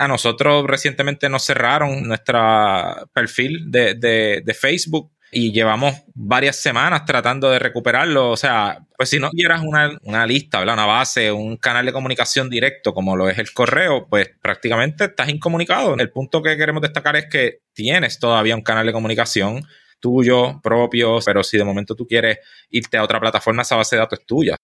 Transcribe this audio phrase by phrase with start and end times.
[0.00, 2.40] a nosotros recientemente nos cerraron nuestro
[3.12, 8.30] perfil de, de, Facebook y llevamos varias semanas tratando de recuperarlo.
[8.30, 12.48] O sea, pues si no quieras una, una lista, una base, un canal de comunicación
[12.48, 15.94] directo como lo es el correo, pues prácticamente estás incomunicado.
[15.98, 19.66] El punto que queremos destacar es que tienes todavía un canal de comunicación
[20.00, 22.38] tuyo, propio, pero si de momento tú quieres
[22.70, 24.56] irte a otra plataforma, esa base de datos es tuya.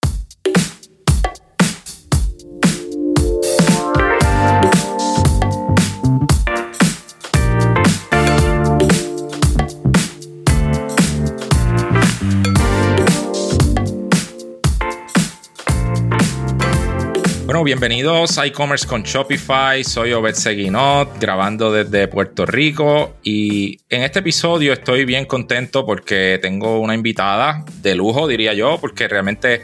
[17.64, 19.82] Bienvenidos a e-commerce con Shopify.
[19.82, 23.16] Soy Obed Seguinot, grabando desde Puerto Rico.
[23.22, 28.78] Y en este episodio estoy bien contento porque tengo una invitada de lujo, diría yo,
[28.78, 29.62] porque realmente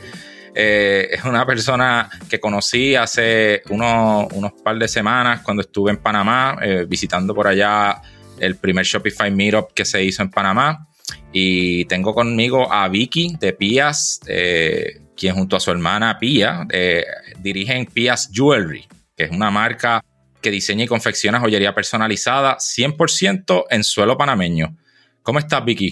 [0.55, 5.99] eh, es una persona que conocí hace unos, unos par de semanas cuando estuve en
[5.99, 8.01] Panamá, eh, visitando por allá
[8.39, 10.89] el primer Shopify Meetup que se hizo en Panamá.
[11.33, 14.21] Y tengo conmigo a Vicky de Pías.
[14.27, 17.05] Eh, quien junto a su hermana Pia eh,
[17.39, 20.05] dirigen Pia's Jewelry, que es una marca
[20.41, 24.77] que diseña y confecciona joyería personalizada 100% en suelo panameño.
[25.23, 25.91] ¿Cómo estás, Vicky?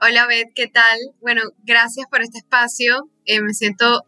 [0.00, 0.98] Hola, Beth, ¿qué tal?
[1.20, 3.10] Bueno, gracias por este espacio.
[3.24, 4.04] Eh, me siento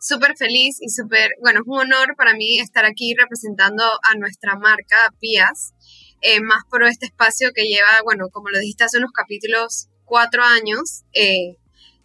[0.00, 4.56] súper feliz y súper, bueno, es un honor para mí estar aquí representando a nuestra
[4.56, 5.74] marca Pias,
[6.20, 10.42] eh, más por este espacio que lleva, bueno, como lo dijiste hace unos capítulos, cuatro
[10.42, 11.56] años, eh,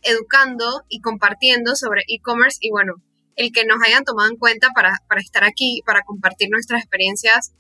[0.04, 2.96] educando y compartiendo sobre e-commerce y bueno,
[3.36, 7.54] el que nos hayan tomado en cuenta para, estar aquí, para compartir nuestras experiencias,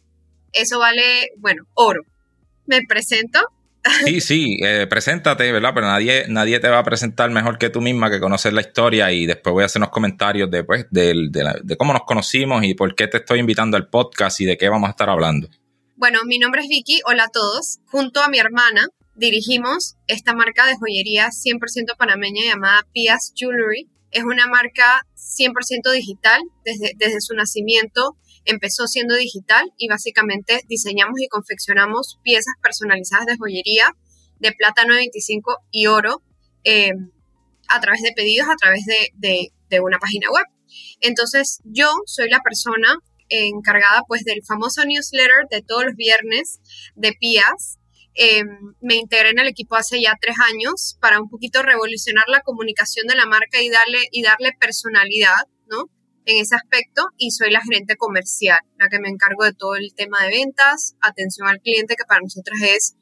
[0.51, 2.01] eso vale, bueno, oro.
[2.65, 3.39] Me presento.
[4.05, 5.71] Sí, sí, eh, preséntate, ¿verdad?
[5.73, 9.11] Pero nadie, nadie te va a presentar mejor que tú misma, que conoces la historia
[9.11, 11.29] y después voy a hacer unos comentarios de, pues, de,
[11.63, 14.67] de cómo nos conocimos y por qué te estoy invitando al podcast y de qué
[14.67, 15.47] vamos a estar hablando.
[15.95, 17.79] Bueno, mi nombre es Vicky, hola a todos.
[17.85, 23.89] Junto a mi hermana, dirigimos esta marca de joyería 100% panameña llamada Pias Jewelry.
[24.11, 28.15] Es una marca 100% digital desde, desde su nacimiento.
[28.45, 33.93] Empezó siendo digital y básicamente diseñamos y confeccionamos piezas personalizadas de joyería
[34.39, 36.21] de plata 925 y oro
[36.63, 36.91] eh,
[37.67, 40.45] a través de pedidos, a través de, de una página web.
[41.01, 42.97] Entonces yo soy la persona
[43.29, 46.61] encargada pues del famoso newsletter de todos los viernes
[46.95, 47.77] de Pias
[48.19, 52.41] Em, me integré en el equipo hace ya tres años para un poquito revolucionar la
[52.41, 55.83] comunicación de la marca y darle, y darle personalidad, ¿no?
[56.25, 59.93] En ese aspecto y soy la gerente comercial, la que me encargo de todo el
[59.93, 62.95] tema de ventas, atención al cliente, que para nosotras es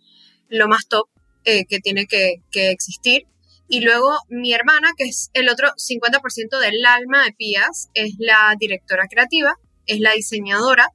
[0.49, 1.07] lo más top
[1.45, 3.23] eh, que tiene que, que existir.
[3.69, 8.53] Y luego mi hermana, que es el otro 50% del alma de Pías, es la
[8.59, 9.55] directora creativa,
[9.85, 10.89] es la diseñadora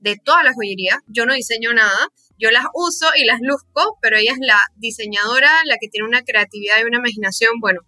[0.00, 1.00] de toda la joyería.
[1.08, 2.08] Yo no diseño nada,
[2.38, 6.22] yo las uso y las luzco, pero ella es la diseñadora, la que tiene una
[6.22, 7.80] creatividad y una imaginación, bueno,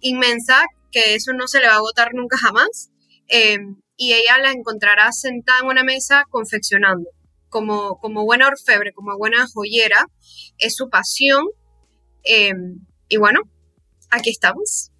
[0.00, 2.90] inmensa, que eso no se le va a agotar nunca jamás.
[3.28, 7.10] Em, y ella la encontrará sentada en una mesa confeccionando.
[7.48, 10.06] Como, como buena orfebre, como buena joyera,
[10.58, 11.44] es su pasión.
[12.22, 13.40] Em, y bueno,
[14.10, 14.90] aquí estamos.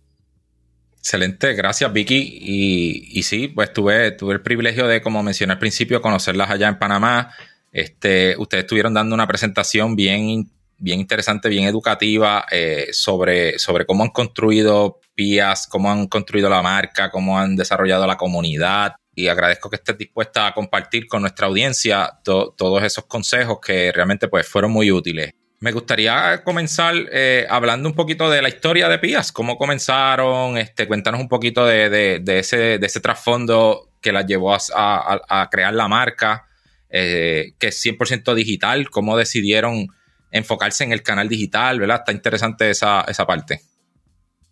[0.98, 2.38] Excelente, gracias Vicky.
[2.40, 6.68] Y, y sí, pues tuve, tuve el privilegio de, como mencioné al principio, conocerlas allá
[6.68, 7.32] en Panamá.
[7.76, 14.02] Este, ustedes estuvieron dando una presentación bien, bien interesante, bien educativa eh, sobre, sobre cómo
[14.02, 18.94] han construido PIAS, cómo han construido la marca, cómo han desarrollado la comunidad.
[19.14, 24.28] Y agradezco que estés dispuesta a compartir con nuestra audiencia todos esos consejos que realmente
[24.28, 25.32] pues, fueron muy útiles.
[25.60, 30.88] Me gustaría comenzar eh, hablando un poquito de la historia de Pías, cómo comenzaron, este,
[30.88, 36.46] cuéntanos un poquito de, ese, de ese trasfondo que las llevó a, crear la marca,
[36.90, 39.88] eh, que es 100% digital, cómo decidieron
[40.30, 41.98] enfocarse en el canal digital, ¿verdad?
[42.00, 43.60] Está interesante esa, esa parte.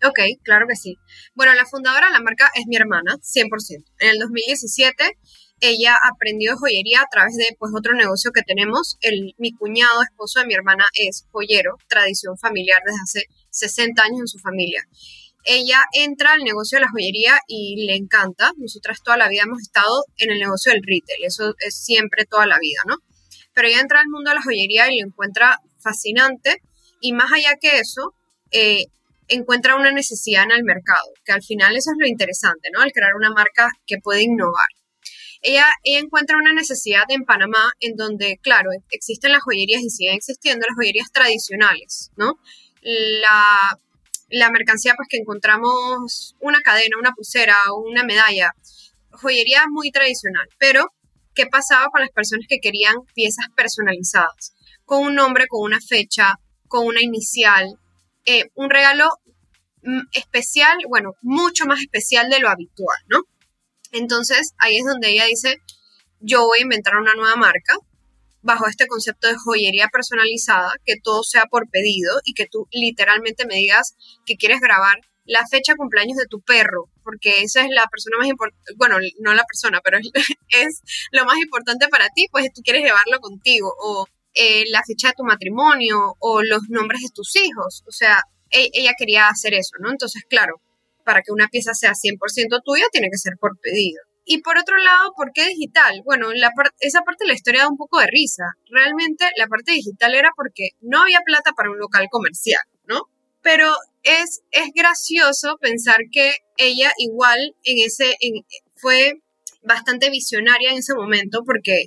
[0.02, 0.98] Ok, claro que sí.
[1.34, 3.84] Bueno, la fundadora de la marca es mi hermana, 100%.
[4.00, 5.16] En el 2017
[5.60, 8.98] ella aprendió joyería a través de pues otro negocio que tenemos.
[9.00, 14.20] El, mi cuñado, esposo de mi hermana, es joyero, tradición familiar desde hace 60 años
[14.20, 14.86] en su familia.
[15.44, 18.52] Ella entra al negocio de la joyería y le encanta.
[18.56, 22.46] Nosotras toda la vida hemos estado en el negocio del retail, eso es siempre toda
[22.46, 22.96] la vida, ¿no?
[23.52, 26.62] Pero ella entra al mundo de la joyería y lo encuentra fascinante
[27.00, 28.14] y más allá que eso,
[28.50, 28.86] eh,
[29.28, 32.80] encuentra una necesidad en el mercado, que al final eso es lo interesante, ¿no?
[32.80, 34.66] Al crear una marca que puede innovar
[35.44, 40.66] ella, encuentra una necesidad en Panamá en donde, claro, existen las joyerías y siguen existiendo
[40.66, 42.38] las joyerías tradicionales, ¿no?
[42.80, 43.78] La,
[44.28, 47.56] la mercancía, pues que encontramos una cadena, una pulsera,
[47.86, 48.52] una medalla,
[49.10, 50.86] joyería muy tradicional, pero
[51.34, 54.54] qué pasaba con las personas que querían piezas personalizadas,
[54.84, 56.34] con un nombre, con una fecha,
[56.68, 57.78] con una inicial,
[58.24, 59.08] eh, un regalo
[59.82, 63.20] mm, especial, bueno, mucho más especial de lo habitual, ¿no?
[63.92, 65.58] Entonces ahí es donde ella dice,
[66.20, 67.76] yo voy a inventar una nueva marca
[68.44, 73.46] bajo este concepto de joyería personalizada, que todo sea por pedido y que tú literalmente
[73.46, 73.96] me digas
[74.26, 78.18] que quieres grabar la fecha de cumpleaños de tu perro, porque esa es la persona
[78.18, 79.98] más importante, bueno, no la persona, pero
[80.50, 85.08] es, lo más importante para ti, pues tú quieres llevarlo contigo, o eh, la fecha
[85.08, 89.54] de tu matrimonio, o los nombres de tus hijos, o sea, e, ella quería hacer
[89.54, 89.90] eso, ¿no?
[89.90, 90.60] Entonces, claro,
[91.04, 94.02] para que una pieza sea 100% tuya, tiene que ser por pedido.
[94.24, 96.00] Y por otro lado, ¿por qué digital?
[96.04, 96.28] Bueno,
[96.80, 98.44] esa parte de la historia da un poco de risa.
[98.70, 103.02] Realmente la parte digital era porque no había plata para un local comercial, ¿no?
[103.42, 103.70] Pero
[104.02, 108.16] es, es gracioso pensar que ella igual en ese,
[108.76, 109.20] fue
[109.62, 111.86] bastante visionaria en ese momento porque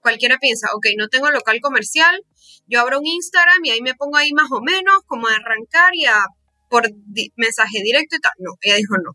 [0.00, 2.22] cualquiera piensa, ok, no tengo local comercial,
[2.66, 5.94] yo abro un Instagram y ahí me pongo ahí más o menos como a arrancar
[5.94, 6.24] y a
[6.68, 6.88] por
[7.36, 8.32] mensaje directo y tal.
[8.38, 9.12] No, ella dijo no.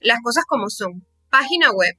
[0.00, 1.06] Las cosas como son.
[1.34, 1.96] Página web.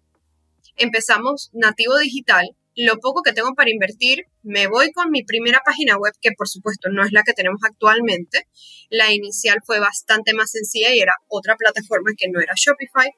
[0.77, 5.97] Empezamos nativo digital, lo poco que tengo para invertir, me voy con mi primera página
[5.97, 8.47] web, que por supuesto no es la que tenemos actualmente.
[8.89, 13.09] La inicial fue bastante más sencilla y era otra plataforma que no era Shopify.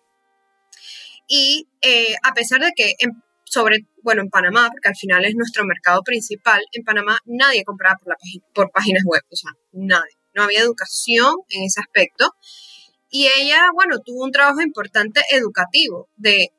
[1.27, 2.93] Y eh, a pesar de que,
[3.45, 7.95] sobre, bueno, en Panamá, porque al final es nuestro mercado principal, en Panamá nadie compraba
[8.03, 8.17] por,
[8.55, 10.17] por páginas web, o sea, nadie.
[10.33, 12.31] No había educación en ese aspecto.
[13.09, 16.50] Y ella, bueno, tuvo un trabajo importante educativo de,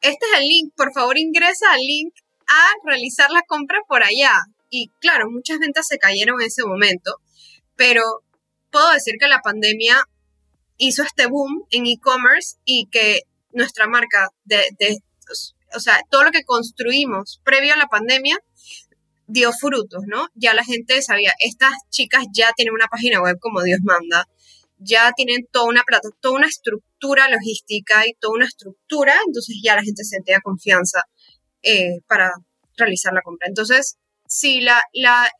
[0.00, 2.14] este es el link, por favor ingresa al link
[2.48, 4.32] a realizar la compra por allá.
[4.70, 7.16] Y claro, muchas ventas se cayeron en ese momento,
[7.76, 8.02] pero
[8.70, 10.02] puedo decir que la pandemia
[10.78, 13.22] hizo este boom en e-commerce y que
[13.52, 14.64] nuestra marca de,
[15.74, 18.38] o sea, todo lo que construimos previo a la pandemia
[19.26, 20.28] dio frutos, ¿no?
[20.34, 24.26] Ya la gente sabía, estas chicas ya tienen una página web como Dios manda,
[24.84, 29.76] ya tienen toda una plata, toda una estructura logística y toda una estructura, entonces ya
[29.76, 31.02] la gente sentía confianza
[31.62, 32.30] eh, para
[32.76, 33.48] realizar la compra.
[33.48, 33.96] Entonces,
[34.26, 35.30] si la, la,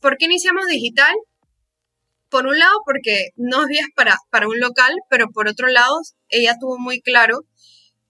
[0.00, 1.14] ¿por qué iniciamos digital?
[2.28, 6.56] Por un lado, porque no había para, para un local, pero por otro lado, ella
[6.58, 7.40] tuvo muy claro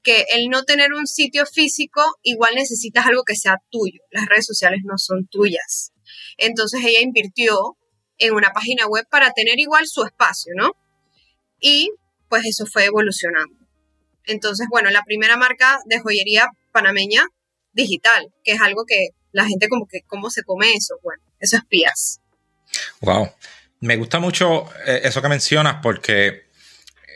[0.03, 4.01] que el no tener un sitio físico, igual necesitas algo que sea tuyo.
[4.11, 5.93] Las redes sociales no son tuyas.
[6.37, 7.77] Entonces ella invirtió
[8.19, 10.73] en una página web para tener igual su espacio, ¿no?
[11.63, 11.93] Y
[12.29, 13.57] pues eso fue evolucionando.
[14.25, 17.27] Entonces, bueno, la primera marca de joyería panameña
[17.73, 20.97] digital, que es algo que la gente como que, ¿cómo se come eso?
[21.03, 22.21] Bueno, eso es pías.
[23.01, 23.31] Wow.
[23.81, 26.45] Me gusta mucho eh, eso que mencionas porque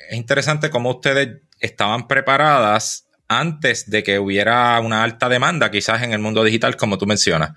[0.08, 6.12] es interesante cómo ustedes estaban preparadas antes de que hubiera una alta demanda quizás en
[6.12, 7.52] el mundo digital, como tú mencionas.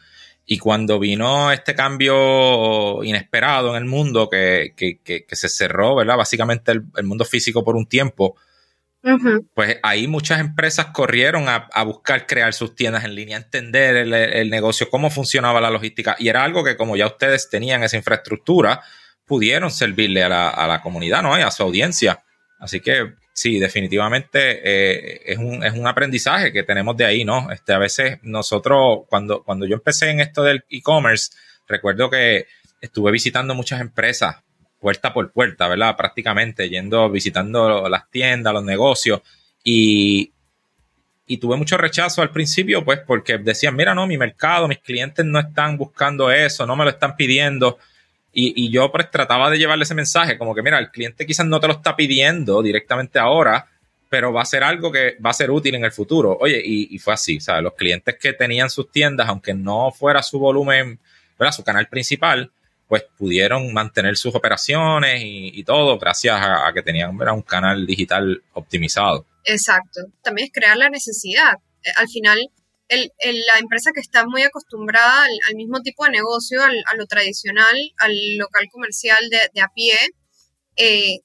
[0.51, 4.74] Y cuando vino este cambio inesperado en el mundo que,
[5.30, 6.18] se cerró, ¿verdad?
[6.18, 8.36] Básicamente el, mundo físico por un tiempo,
[9.54, 14.90] pues ahí muchas empresas corrieron a, buscar crear sus tiendas en línea, entender el, negocio,
[14.90, 16.16] cómo funcionaba la logística.
[16.18, 18.81] Y era algo que como ya ustedes tenían esa infraestructura,
[19.25, 21.38] pudieron servirle a la, a la comunidad, ¿no?
[21.38, 22.24] Y a su audiencia.
[22.57, 27.50] Así que sí, definitivamente eh, es, un, es, un, aprendizaje que tenemos de ahí, ¿no?
[27.53, 31.31] Este, a veces nosotros, cuando, cuando yo empecé en esto del e-commerce,
[31.65, 32.48] recuerdo que
[32.81, 34.43] estuve visitando muchas empresas
[34.77, 35.96] puerta por puerta, ¿verdad?
[35.96, 39.22] Prácticamente yendo, visitando las tiendas, los negocios
[39.63, 40.34] y,
[41.25, 45.25] y tuve mucho rechazo al principio, pues porque decían, mira, no, mi mercado, mis clientes
[45.25, 47.77] no están buscando eso, no me lo están pidiendo.
[48.31, 51.59] Y, yo pues trataba de llevarle ese mensaje, como que mira, el cliente quizás no
[51.59, 53.67] te lo está pidiendo directamente ahora,
[54.07, 56.38] pero va a ser algo que va a ser útil en el futuro.
[56.39, 60.39] Oye, y, fue así, sea, los clientes que tenían sus tiendas, aunque no fuera su
[60.39, 61.00] volumen,
[61.38, 61.53] ¿verdad?
[61.53, 62.51] su canal principal,
[62.88, 69.25] pues pudieron mantener sus operaciones y, todo gracias a, que tenían un canal digital optimizado.
[69.45, 70.01] Exacto.
[70.24, 71.53] También es crear la necesidad.
[71.95, 72.39] Al final,
[72.89, 77.05] el, la empresa que está muy acostumbrada al, mismo tipo de negocio, al, a lo
[77.05, 79.96] tradicional, al local comercial de, de a pie,
[80.75, 81.19] eh,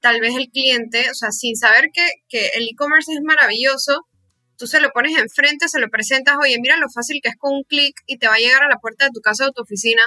[0.00, 4.06] tal vez el cliente, o sea, sin saber que, que el e-commerce es maravilloso,
[4.56, 7.54] tú se lo pones enfrente, se lo presentas, oye, mira lo fácil que es con
[7.54, 9.62] un clic y te va a llegar a la puerta de tu casa o tu
[9.62, 10.02] oficina.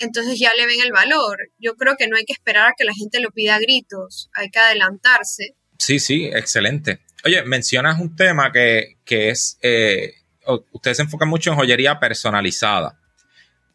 [0.00, 1.38] Entonces ya le ven el valor.
[1.58, 4.28] Yo creo que no hay que esperar a que la gente lo pida a gritos,
[4.34, 5.54] hay que adelantarse.
[5.78, 7.03] Sí, sí, excelente.
[7.24, 10.14] Oye, mencionas un tema que, es, eh,
[10.72, 12.98] ustedes se enfocan mucho en joyería personalizada.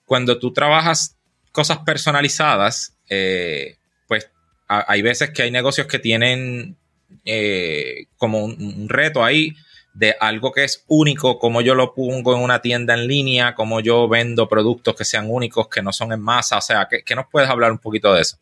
[0.05, 1.17] Cuando tú trabajas
[1.51, 3.77] cosas personalizadas, eh,
[4.07, 4.29] pues
[4.67, 6.77] hay veces que hay negocios que tienen
[7.25, 9.55] eh, como un, reto ahí
[9.95, 13.79] de algo que es único, como yo lo pongo en una tienda en línea, como
[13.79, 16.57] yo vendo productos que sean únicos, que no son en masa.
[16.59, 18.37] O sea, ¿qué, nos puedes hablar un poquito de eso?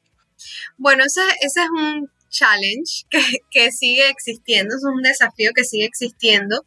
[0.78, 3.06] Bueno, ese, ese es un challenge
[3.52, 6.66] que, sigue existiendo, es un desafío que sigue existiendo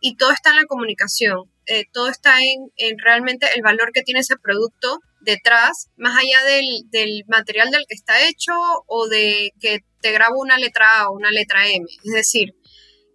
[0.00, 4.02] y todo está en la comunicación, eh, todo está en, en, realmente el valor que
[4.02, 8.52] tiene ese producto detrás, más allá del, del, material del que está hecho
[8.86, 11.86] o de que te grabo una letra A o una letra M.
[12.04, 12.54] Es decir,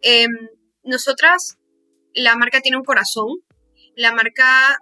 [0.01, 0.27] eh,
[0.83, 1.57] nosotras,
[2.13, 3.27] la marca tiene un corazón,
[3.95, 4.77] la marca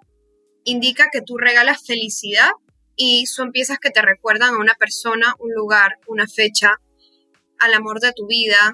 [0.63, 2.49] indica que tú regalas felicidad
[2.95, 6.79] y son piezas que te recuerdan a una persona, un lugar, una fecha,
[7.59, 8.73] al amor de tu vida,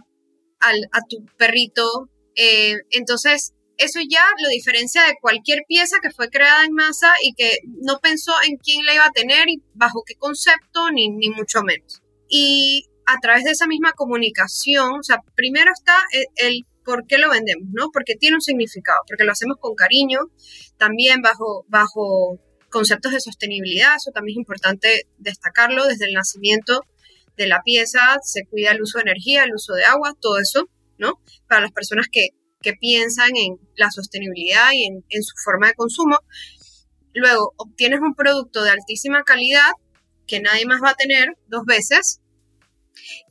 [0.60, 2.10] al, a tu perrito.
[2.36, 7.34] Eh, entonces, eso ya lo diferencia de cualquier pieza que fue creada en masa y
[7.34, 11.30] que no pensó en quién la iba a tener y bajo qué concepto, ni, ni
[11.30, 12.02] mucho menos.
[12.30, 15.96] Y a través de esa misma comunicación, o sea, primero está
[16.36, 17.90] el, por qué lo vendemos, ¿no?
[17.92, 20.20] Porque tiene un significado, porque lo hacemos con cariño,
[20.78, 26.82] también bajo, bajo conceptos de sostenibilidad, eso también es importante destacarlo, desde el nacimiento
[27.42, 30.70] de la pieza se cuida el uso de energía, el uso de agua, todo eso,
[30.98, 31.20] ¿no?
[31.48, 32.30] Para las personas que,
[32.62, 36.20] que piensan en la sostenibilidad y en, su forma de consumo.
[37.14, 39.72] Luego, obtienes un producto de altísima calidad
[40.28, 42.22] que nadie más va a tener dos veces.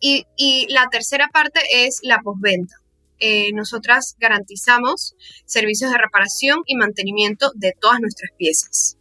[0.01, 2.75] Y, y la tercera parte es la postventa.
[3.21, 5.15] Eh, nosotras garantizamos
[5.45, 8.97] servicios de reparación y mantenimiento de todas nuestras piezas.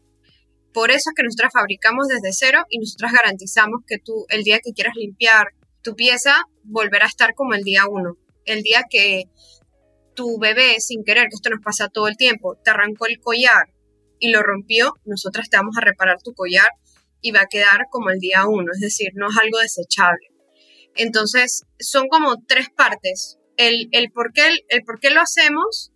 [0.74, 4.60] Por eso es que nosotras fabricamos desde cero y nosotras garantizamos que tú el día
[4.64, 5.48] que quieras limpiar
[5.82, 8.18] tu pieza volverá a estar como el día uno.
[8.46, 9.24] El día que
[10.16, 13.74] tu bebé, sin querer, que esto nos pasa todo el tiempo, te arrancó el collar
[14.20, 16.68] y lo rompió, nosotras te vamos a reparar tu collar
[17.22, 20.28] y va a quedar como el día uno, es decir, no es algo desechable.
[20.96, 25.92] Entonces, son como tres partes el, el, por qué, el por qué lo hacemos,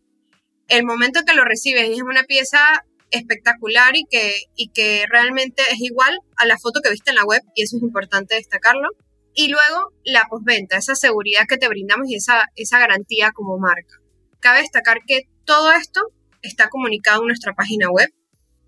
[0.67, 5.61] el momento que lo recibes y es una pieza espectacular y que, y que realmente
[5.71, 8.89] es igual a la foto que viste en la web y eso es importante destacarlo.
[9.35, 13.99] Y luego la postventa, esa seguridad que te brindamos y esa, esa garantía como marca.
[14.39, 16.01] Cabe destacar que todo esto
[16.41, 18.09] está comunicado en nuestra página web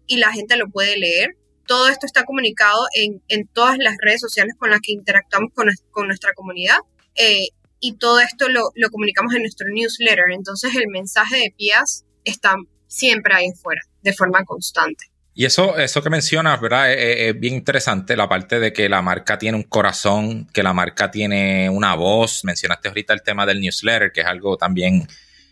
[0.07, 1.35] y la gente lo puede leer.
[1.67, 5.69] Todo esto está comunicado en, en todas las redes sociales con las que interactuamos con,
[5.91, 6.77] con nuestra comunidad.
[7.15, 7.49] Eh,
[7.79, 10.25] y todo esto lo, lo, comunicamos en nuestro newsletter.
[10.33, 12.55] Entonces el mensaje de Pías está
[12.87, 15.05] siempre ahí afuera, de forma constante.
[15.37, 16.93] Y eso, eso que mencionas, ¿verdad?
[16.93, 21.11] Es, bien interesante la parte de que la marca tiene un corazón, que la marca
[21.11, 22.45] tiene una voz.
[22.45, 25.05] Mencionaste ahorita el tema del newsletter, que es algo también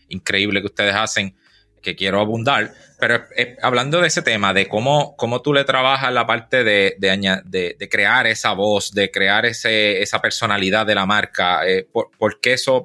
[0.07, 1.35] increíble que ustedes hacen
[1.81, 6.13] que quiero abundar, pero eh, hablando de ese tema, de cómo, cómo tú le trabajas
[6.13, 11.67] la parte de, de, crear esa voz, de crear ese, esa personalidad de la marca,
[11.67, 12.81] eh, por, qué eso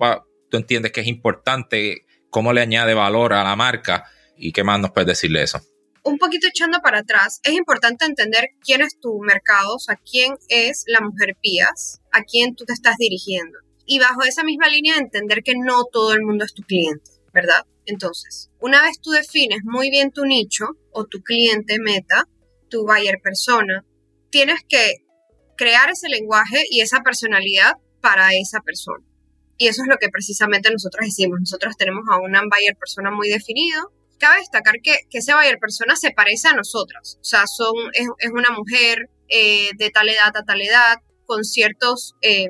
[0.50, 4.04] tú entiendes que es importante, cómo le añade valor a la marca
[4.38, 5.61] y qué más nos puedes decirle eso.
[6.04, 10.35] Un poquito echando para atrás, es importante entender quién es tu mercado, o sea, quién
[10.49, 13.59] es la mujer pías, a quién tú te estás dirigiendo.
[13.85, 17.66] Y bajo esa misma línea entender que no todo el mundo es tu cliente, ¿verdad?
[17.85, 22.25] Entonces, una vez tú defines muy bien tu nicho o tu cliente meta,
[22.68, 23.85] tu buyer persona,
[24.30, 24.95] tienes que
[25.57, 29.04] crear ese lenguaje y esa personalidad para esa persona.
[29.57, 31.40] Y eso es lo que precisamente nosotros hicimos.
[31.40, 33.92] Nosotros tenemos a una buyer persona muy definido.
[34.18, 37.18] Cabe destacar que, que ese buyer persona se parece a nosotras.
[37.20, 40.96] O sea, son, es, una mujer eh, de tal edad a tal edad,
[41.26, 42.48] con ciertos eh,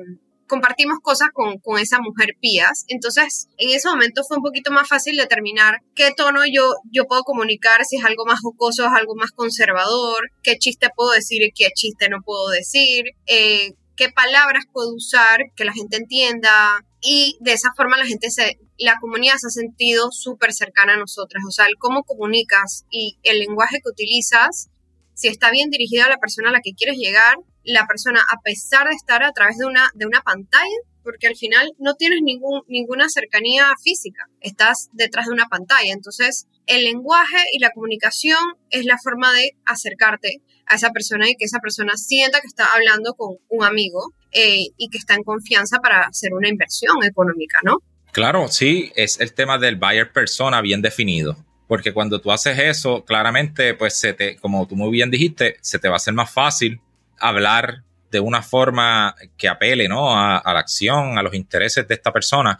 [0.49, 2.83] compartimos cosas con, con esa mujer pías.
[2.89, 7.21] Entonces, en ese momento fue un poquito más fácil determinar qué tono yo, yo puedo
[7.23, 11.51] comunicar, si es algo más jocoso, es algo más conservador, qué chiste puedo decir y
[11.51, 16.83] qué chiste no puedo decir, eh, qué palabras puedo usar que la gente entienda.
[17.01, 20.97] Y de esa forma la gente se, la comunidad se ha sentido súper cercana a
[20.97, 21.43] nosotras.
[21.47, 24.69] O sea, el cómo comunicas y el lenguaje que utilizas,
[25.13, 28.41] si está bien dirigido a la persona a la que quieres llegar, la persona, a
[28.41, 32.19] pesar de estar a través de una, de una pantalla, porque al final no tienes
[32.21, 35.91] ningún, ninguna cercanía física, estás detrás de una pantalla.
[35.93, 38.39] Entonces, el lenguaje y la comunicación
[38.69, 42.65] es la forma de acercarte a esa persona y que esa persona sienta que está
[42.73, 47.59] hablando con un amigo eh, y que está en confianza para hacer una inversión económica,
[47.63, 47.77] ¿no?
[48.11, 51.37] Claro, sí, es el tema del buyer persona bien definido.
[51.67, 55.77] Porque cuando tú haces eso, claramente, pues se te, como tú muy bien dijiste, se
[55.77, 56.81] te va a hacer más fácil
[57.19, 60.17] hablar de una forma que apele ¿no?
[60.17, 62.57] a, la acción, a los intereses de esta persona.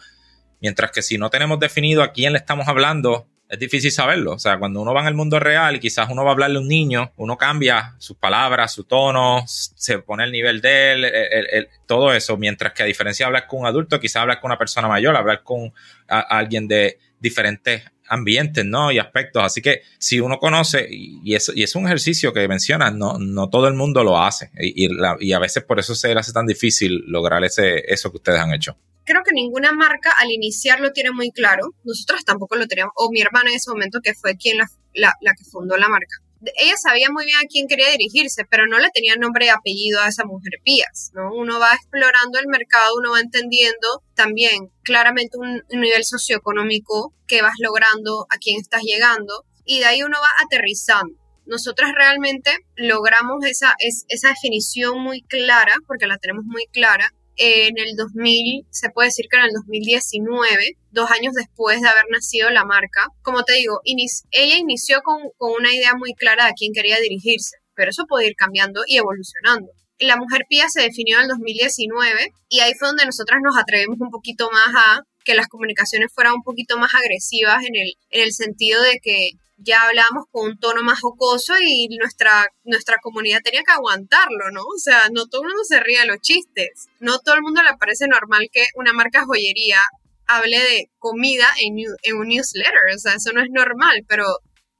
[0.60, 4.32] Mientras que si no tenemos definido a quién le estamos hablando, es difícil saberlo.
[4.32, 6.58] O sea, cuando uno va en el mundo real y quizás uno va a hablarle
[6.58, 11.68] a un niño, uno cambia sus palabras, su tono, se pone el nivel de él,
[11.86, 12.36] todo eso.
[12.36, 15.16] Mientras que a diferencia de hablar con un adulto, quizás hablar con una persona mayor,
[15.16, 15.72] hablar con
[16.08, 18.90] alguien de, diferentes ambientes, ¿no?
[18.90, 19.44] Y aspectos.
[19.44, 23.48] Así que si uno conoce, y es, y es un ejercicio que mencionas, no, no
[23.48, 24.50] todo el mundo lo hace.
[24.58, 24.88] Y,
[25.20, 28.40] y, a veces por eso se le hace tan difícil lograr ese, eso que ustedes
[28.40, 28.76] han hecho.
[29.10, 31.74] Creo que ninguna marca al iniciar lo tiene muy claro.
[31.82, 35.12] Nosotros tampoco lo teníamos, o mi hermana en ese momento, que fue quien la, la,
[35.20, 36.16] la que fundó la marca
[36.56, 40.00] ella sabía muy bien a quién quería dirigirse, pero no le tenía nombre y apellido
[40.00, 41.34] a esa mujer Pías, ¿no?
[41.34, 47.54] Uno va explorando el mercado, uno va entendiendo también claramente un, nivel socioeconómico que vas
[47.58, 51.14] logrando, a quién estás llegando, y de ahí uno va aterrizando.
[51.46, 53.74] Nosotras realmente logramos esa,
[54.08, 59.26] esa definición muy clara, porque la tenemos muy clara, en el 2000, se puede decir
[59.30, 63.08] que en el 2019, dos años después de haber nacido la marca.
[63.22, 66.98] Como te digo, ella inició con, con una idea muy clara de a quién quería
[66.98, 69.72] dirigirse, pero eso puede ir cambiando y evolucionando.
[69.98, 73.98] La mujer pía se definió en el 2019 y ahí fue donde nosotras nos atrevimos
[74.00, 78.22] un poquito más a que las comunicaciones fueran un poquito más agresivas en el, en
[78.22, 83.40] el sentido de que ya hablábamos con un tono más jocoso y nuestra, nuestra comunidad
[83.44, 84.62] tenía que aguantarlo, ¿no?
[84.62, 87.62] O sea, no todo el mundo se ríe de los chistes, no todo el mundo
[87.62, 89.80] le parece normal que una marca joyería
[90.26, 94.24] hable de comida en, en un newsletter, o sea, eso no es normal, pero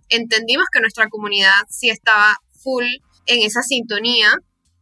[0.09, 2.85] entendimos que nuestra comunidad sí estaba full
[3.27, 4.33] en esa sintonía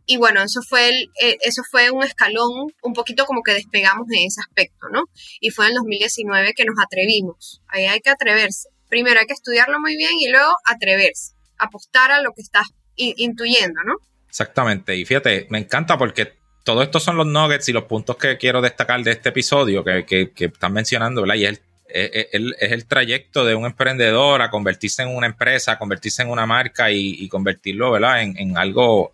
[0.06, 0.88] y bueno, eso fue,
[1.20, 5.04] eh, eso fue un escalón, un poquito como que despegamos en ese aspecto, ¿no?
[5.40, 7.60] Y fue en el 2019 que nos atrevimos.
[7.68, 12.22] Ahí hay que atreverse primero hay que estudiarlo muy bien y luego atreverse, apostar a
[12.22, 12.66] lo que estás
[12.96, 13.94] intuyendo, ¿no?
[14.28, 18.36] Exactamente, y fíjate, me encanta porque todos estos son los nuggets y los puntos que
[18.36, 21.36] quiero destacar de este episodio que, que, están mencionando, ¿verdad?
[21.36, 25.78] Y es el, es, el, trayecto de un emprendedor a convertirse en una empresa, a
[25.78, 28.22] convertirse en una marca y, convertirlo, ¿verdad?
[28.22, 29.12] En, algo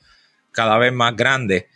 [0.50, 1.68] cada vez más grande.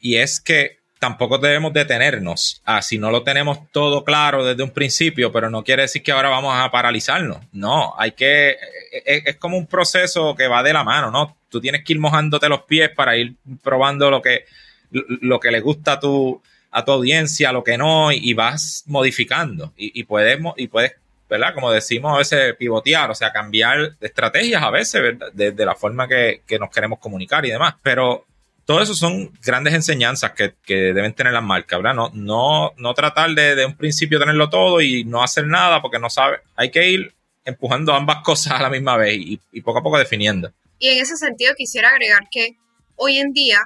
[0.00, 4.70] Y es que tampoco debemos detenernos a si no lo tenemos todo claro desde un
[4.70, 7.38] principio, pero no quiere decir que ahora vamos a paralizarnos.
[7.52, 8.56] No, hay que,
[9.04, 11.36] es, es, como un proceso que va de la mano, ¿no?
[11.48, 14.44] Tú tienes que ir mojándote los pies para ir probando lo que,
[14.90, 19.72] lo que le gusta a tu, a tu audiencia, lo que no, y, vas modificando.
[19.76, 20.94] Y, puedes, y puedes,
[21.28, 21.54] ¿verdad?
[21.54, 25.32] Como decimos a veces, pivotear, o sea, cambiar estrategias a veces, ¿verdad?
[25.32, 27.74] De, de la forma que, que nos queremos comunicar y demás.
[27.82, 28.26] Pero
[28.68, 31.94] todo eso son grandes enseñanzas que, deben tener las marcas, ¿verdad?
[31.94, 35.98] No, no, no tratar de, de, un principio tenerlo todo y no hacer nada porque
[35.98, 36.40] no sabe.
[36.54, 37.14] Hay que ir
[37.46, 40.52] empujando ambas cosas a la misma vez y, poco a poco definiendo.
[40.78, 42.58] Y en ese sentido quisiera agregar que
[42.96, 43.58] hoy en día,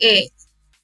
[0.00, 0.26] eh,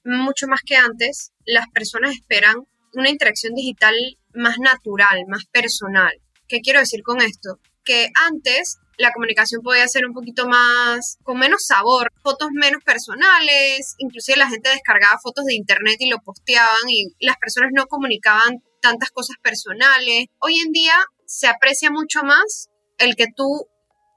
[0.05, 2.55] mucho más que antes, las personas esperan
[2.93, 3.93] una interacción digital
[4.33, 6.13] más natural, más personal.
[6.47, 7.59] ¿Qué quiero decir con esto?
[7.83, 13.95] Que antes la comunicación podía ser un poquito más, con menos sabor, fotos menos personales,
[13.97, 18.63] inclusive la gente descargaba fotos de internet y lo posteaban y las personas no comunicaban
[18.81, 20.25] tantas cosas personales.
[20.39, 23.67] Hoy en día se aprecia mucho más el que tú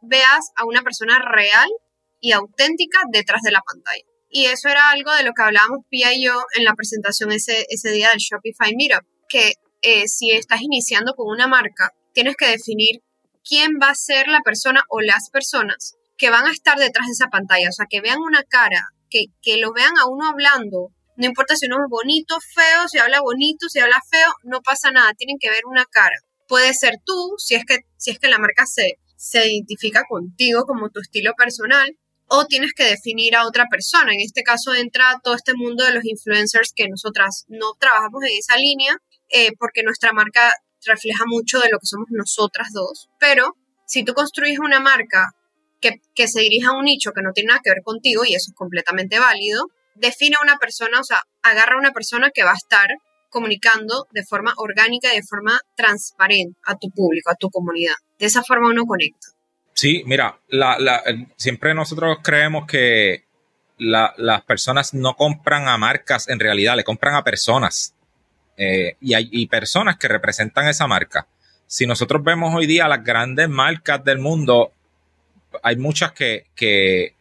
[0.02, 1.68] veas a una persona real
[2.20, 4.04] y auténtica detrás de la pantalla.
[4.30, 7.66] Y eso era algo de lo que hablábamos Pia y yo en la presentación ese,
[7.70, 12.46] ese día del Shopify Meetup, que eh, si estás iniciando con una marca, tienes que
[12.46, 13.00] definir
[13.48, 17.12] quién va a ser la persona o las personas que van a estar detrás de
[17.12, 17.68] esa pantalla.
[17.70, 20.90] O sea, que vean una cara, que, que lo vean a uno hablando.
[21.16, 24.90] No importa si uno es bonito, feo, si habla bonito, si habla feo, no pasa
[24.90, 25.14] nada.
[25.14, 26.16] Tienen que ver una cara.
[26.46, 30.64] Puede ser tú, si es que, si es que la marca se, se identifica contigo
[30.64, 31.96] como tu estilo personal,
[32.28, 34.12] o tienes que definir a otra persona.
[34.12, 38.38] En este caso entra todo este mundo de los influencers que nosotras no trabajamos en
[38.38, 38.96] esa línea,
[39.30, 40.52] eh, porque nuestra marca
[40.84, 45.32] refleja mucho de lo que somos nosotras dos, pero si tú construyes una marca
[45.80, 48.34] que, que, se dirija a un nicho que no tiene nada que ver contigo, y
[48.34, 52.44] eso es completamente válido, define a una persona, o sea, agarra a una persona que
[52.44, 52.88] va a estar
[53.30, 57.94] comunicando de forma orgánica y de forma transparente a tu público, a tu comunidad.
[58.18, 59.28] De esa forma uno conecta.
[59.74, 61.02] Sí, mira, la,
[61.36, 63.26] siempre nosotros creemos que
[63.78, 67.94] la, las personas no compran a marcas en realidad, le compran a personas.
[68.58, 71.26] Eh, y hay personas que representan esa marca.
[71.68, 74.72] Si nosotros vemos hoy día las grandes marcas del mundo,
[75.62, 77.14] hay muchas que, que,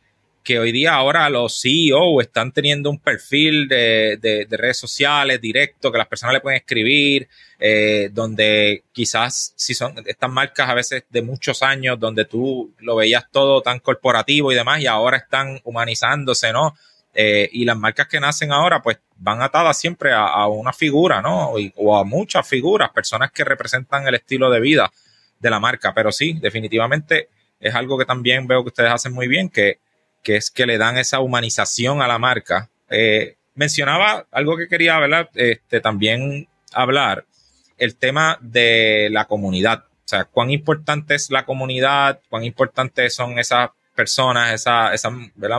[0.57, 5.97] hoy día ahora los CEO están teniendo un perfil de, de, redes sociales directo que
[5.97, 7.27] las personas le pueden escribir,
[7.59, 12.95] eh, donde quizás si son estas marcas a veces de muchos años, donde tú lo
[12.95, 16.73] veías todo tan corporativo y demás, y ahora están humanizándose, ¿no?
[17.19, 21.53] Eh, y las marcas que nacen ahora, pues van atadas siempre a, una figura, ¿no?
[21.75, 24.91] o a muchas figuras, personas que representan el estilo de vida
[25.39, 25.95] de la marca.
[25.95, 29.79] Pero sí, definitivamente es algo que también veo que ustedes hacen muy bien, que,
[30.21, 32.69] que es que le dan esa humanización a la marca.
[32.87, 35.27] Eh, mencionaba algo que quería, ¿verdad?
[35.33, 37.25] Este, también hablar,
[37.79, 39.85] el tema de la comunidad.
[39.85, 45.11] O sea, cuán importante es la comunidad, cuán importantes son esas personas, esas, esas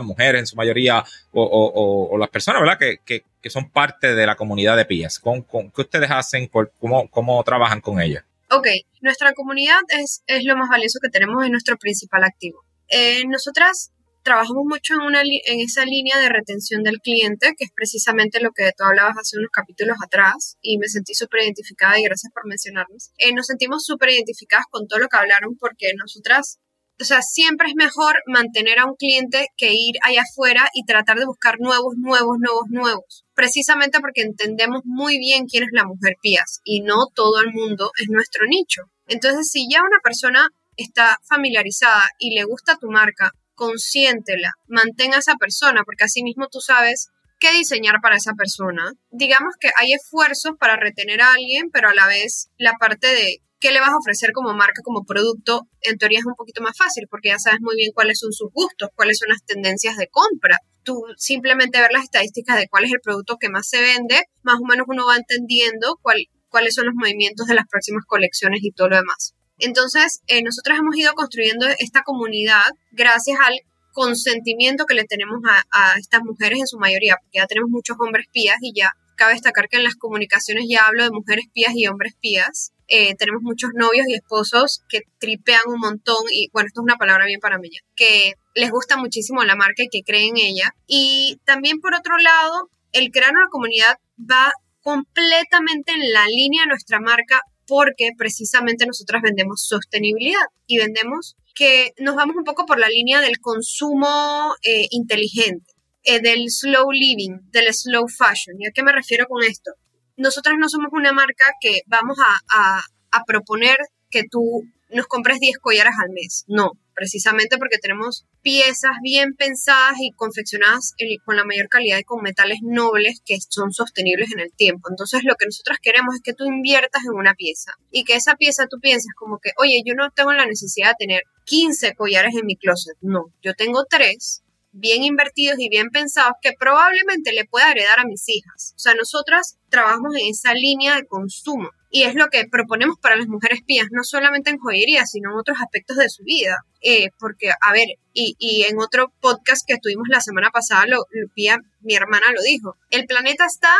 [0.03, 2.79] mujeres en su mayoría, o, las personas ¿verdad?
[2.79, 5.19] Que, son parte de la comunidad de PIAS.
[5.19, 6.47] ¿Con, qué ustedes hacen?
[6.47, 8.25] Por, cómo, ¿Cómo trabajan con ella?
[8.51, 8.67] Ok,
[9.01, 12.63] nuestra comunidad es, es lo más valioso que tenemos, es nuestro principal activo.
[12.87, 13.91] Eh, nosotras
[14.23, 18.51] trabajamos mucho en, una, en esa línea de retención del cliente, que es precisamente lo
[18.51, 22.47] que tú hablabas hace unos capítulos atrás, y me sentí súper identificada y gracias por
[22.47, 23.11] mencionarnos.
[23.17, 26.59] Eh, nos sentimos súper identificadas con todo lo que hablaron porque nosotras
[27.01, 31.17] o sea, siempre es mejor mantener a un cliente que ir allá afuera y tratar
[31.17, 33.25] de buscar nuevos, nuevos, nuevos, nuevos.
[33.33, 37.91] Precisamente porque entendemos muy bien quién es la mujer pías y no todo el mundo
[37.97, 38.81] es nuestro nicho.
[39.07, 45.19] Entonces, si ya una persona está familiarizada y le gusta tu marca, consiéntela, mantenga a
[45.19, 47.09] esa persona, porque así mismo tú sabes
[47.39, 48.91] qué diseñar para esa persona.
[49.09, 53.37] Digamos que hay esfuerzos para retener a alguien, pero a la vez la parte de
[53.59, 56.77] qué le vas a ofrecer como marca, como producto, en teoría es un poquito más
[56.77, 60.07] fácil porque ya sabes muy bien cuáles son sus gustos, cuáles son las tendencias de
[60.07, 60.57] compra.
[60.83, 64.59] Tú simplemente ver las estadísticas de cuál es el producto que más se vende, más
[64.61, 68.89] o menos uno va entendiendo cuáles son los movimientos de las próximas colecciones y todo
[68.89, 69.33] lo demás.
[69.59, 73.59] Entonces, eh, nosotros hemos ido construyendo esta comunidad gracias al
[73.91, 77.97] consentimiento que le tenemos a, a estas mujeres en su mayoría, porque ya tenemos muchos
[77.99, 81.73] hombres pías y ya cabe destacar que en las comunicaciones ya hablo de mujeres pías
[81.75, 82.71] y hombres pías.
[82.89, 86.97] Eh, tenemos muchos novios y esposos que tripean un montón y bueno, esto es una
[86.97, 90.75] palabra bien para mí, que les gusta muchísimo la marca y que creen en ella.
[90.87, 96.69] Y también por otro lado, el crear una comunidad va completamente en la línea de
[96.69, 102.79] nuestra marca porque precisamente nosotras vendemos sostenibilidad y vendemos que nos vamos un poco por
[102.79, 105.73] la línea del consumo eh, inteligente.
[106.03, 108.55] Eh, del slow living, del slow fashion.
[108.57, 109.71] ¿Y a qué me refiero con esto?
[110.19, 112.81] Nosotras no somos una marca que vamos a,
[113.25, 113.77] proponer
[114.11, 116.43] que tú nos compres 10 collares al mes.
[116.47, 122.21] No, precisamente porque tenemos piezas bien pensadas y confeccionadas con la mayor calidad y con
[122.21, 124.89] metales nobles que son sostenibles en el tiempo.
[124.89, 128.35] Entonces lo que nosotras queremos es que tú inviertas en una pieza y que esa
[128.35, 132.35] pieza tú pienses como que, oye, yo no tengo la necesidad de tener 15 collares
[132.35, 132.97] en mi closet.
[132.99, 138.05] No, yo tengo 3 bien invertidos y bien pensados que probablemente le pueda heredar a
[138.05, 138.73] mis hijas.
[138.75, 143.15] O sea, nosotras trabajamos en esa línea de consumo y es lo que proponemos para
[143.15, 146.55] las mujeres pías, no solamente en joyería, sino en otros aspectos de su vida.
[146.81, 151.05] Eh, porque, a ver, y, y, en otro podcast que tuvimos la semana pasada, lo,
[151.33, 153.75] Pía, mi hermana lo dijo, el planeta está,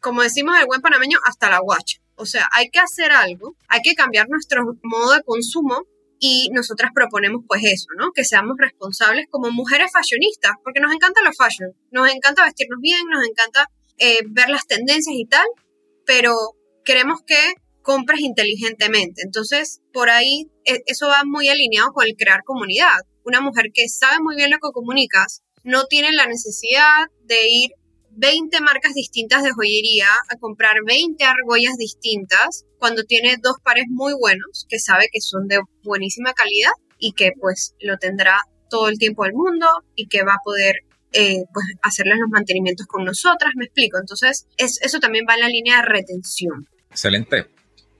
[0.00, 1.98] como decimos el buen panameño, hasta la guacha.
[2.16, 5.84] O sea, hay que hacer algo, hay que cambiar nuestro modo de consumo
[6.20, 8.12] y nosotras proponemos pues eso, ¿no?
[8.14, 13.00] Que seamos responsables como mujeres fashionistas, porque nos encanta la fashion, nos encanta vestirnos bien,
[13.10, 13.66] nos encanta
[13.98, 15.46] eh, ver las tendencias y tal,
[16.04, 16.34] pero
[16.84, 19.22] queremos que compres inteligentemente.
[19.24, 23.00] Entonces, por ahí e, eso va muy alineado con el crear comunidad.
[23.24, 27.70] Una mujer que sabe muy bien lo que comunicas, no tiene la necesidad de ir
[28.12, 34.14] 20 marcas distintas de joyería a comprar 20 argollas distintas cuando tiene dos pares muy
[34.18, 38.98] buenos que sabe que son de buenísima calidad y que pues lo tendrá todo el
[38.98, 40.76] tiempo del mundo y que va a poder
[41.12, 43.98] eh, pues hacerles los mantenimientos con nosotras, me explico.
[43.98, 46.68] Entonces, eso también va en la línea de retención.
[46.90, 47.46] Excelente.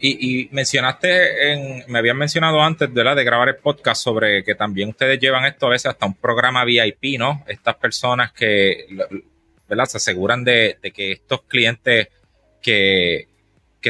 [0.02, 4.54] Y, mencionaste, en, me habían mencionado antes de, la de grabar el podcast sobre que
[4.54, 7.44] también ustedes llevan esto a veces hasta un programa VIP, ¿no?
[7.46, 8.86] Estas personas que
[9.70, 9.86] ¿verdad?
[9.86, 12.08] Se aseguran de, que estos clientes
[12.60, 13.28] que,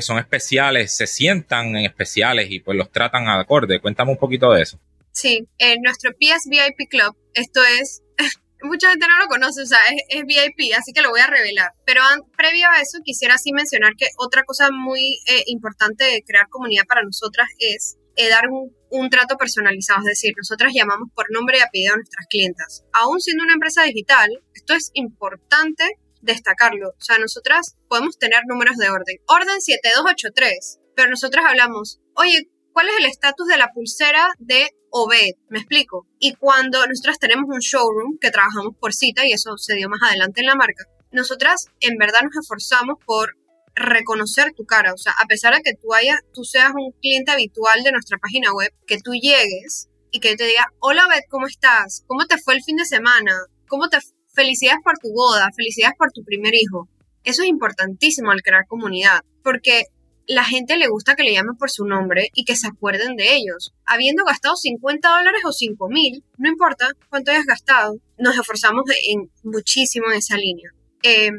[0.00, 3.80] son especiales se sientan en especiales y pues los tratan a acorde.
[3.80, 4.78] Cuéntame un poquito de eso.
[5.10, 8.02] Sí, en nuestro PS VIP Club, esto es,
[8.62, 11.72] mucha gente no lo conoce, o sea, es, VIP, así que lo voy a revelar.
[11.84, 12.02] Pero
[12.36, 16.84] previo a eso, quisiera así mencionar que otra cosa muy eh, importante de crear comunidad
[16.86, 21.58] para nosotras es eh, dar un, un, trato personalizado, es decir, nosotras llamamos por nombre
[21.58, 22.84] y apellido a nuestras clientas.
[22.92, 25.84] Aún siendo una empresa digital, esto es importante
[26.20, 26.90] destacarlo.
[26.90, 29.18] O sea, nosotras podemos tener números de orden.
[29.26, 35.34] Orden 7283, pero nosotras hablamos, oye, ¿cuál es el estatus de la pulsera de Obed?
[35.48, 36.06] Me explico.
[36.18, 40.02] Y cuando nosotras tenemos un showroom que trabajamos por cita, y eso se dio más
[40.02, 43.36] adelante en la marca, nosotras en verdad nos esforzamos por
[43.80, 44.92] reconocer tu cara.
[44.94, 48.18] O sea, a pesar de que tú, haya, tú seas un cliente habitual de nuestra
[48.18, 52.04] página web, que tú llegues y que te diga, hola Beth, ¿cómo estás?
[52.06, 53.32] ¿Cómo te fue el fin de semana?
[53.68, 53.98] ¿Cómo te...
[54.32, 56.88] Felicidades por tu boda, felicidades por tu primer hijo.
[57.24, 59.86] Eso es importantísimo al crear comunidad, porque
[60.26, 63.34] la gente le gusta que le llamen por su nombre y que se acuerden de
[63.34, 63.74] ellos.
[63.84, 69.30] Habiendo gastado 50 dólares o 5 mil, no importa cuánto hayas gastado, nos esforzamos en,
[69.42, 70.70] muchísimo en esa línea.
[71.02, 71.30] Eh,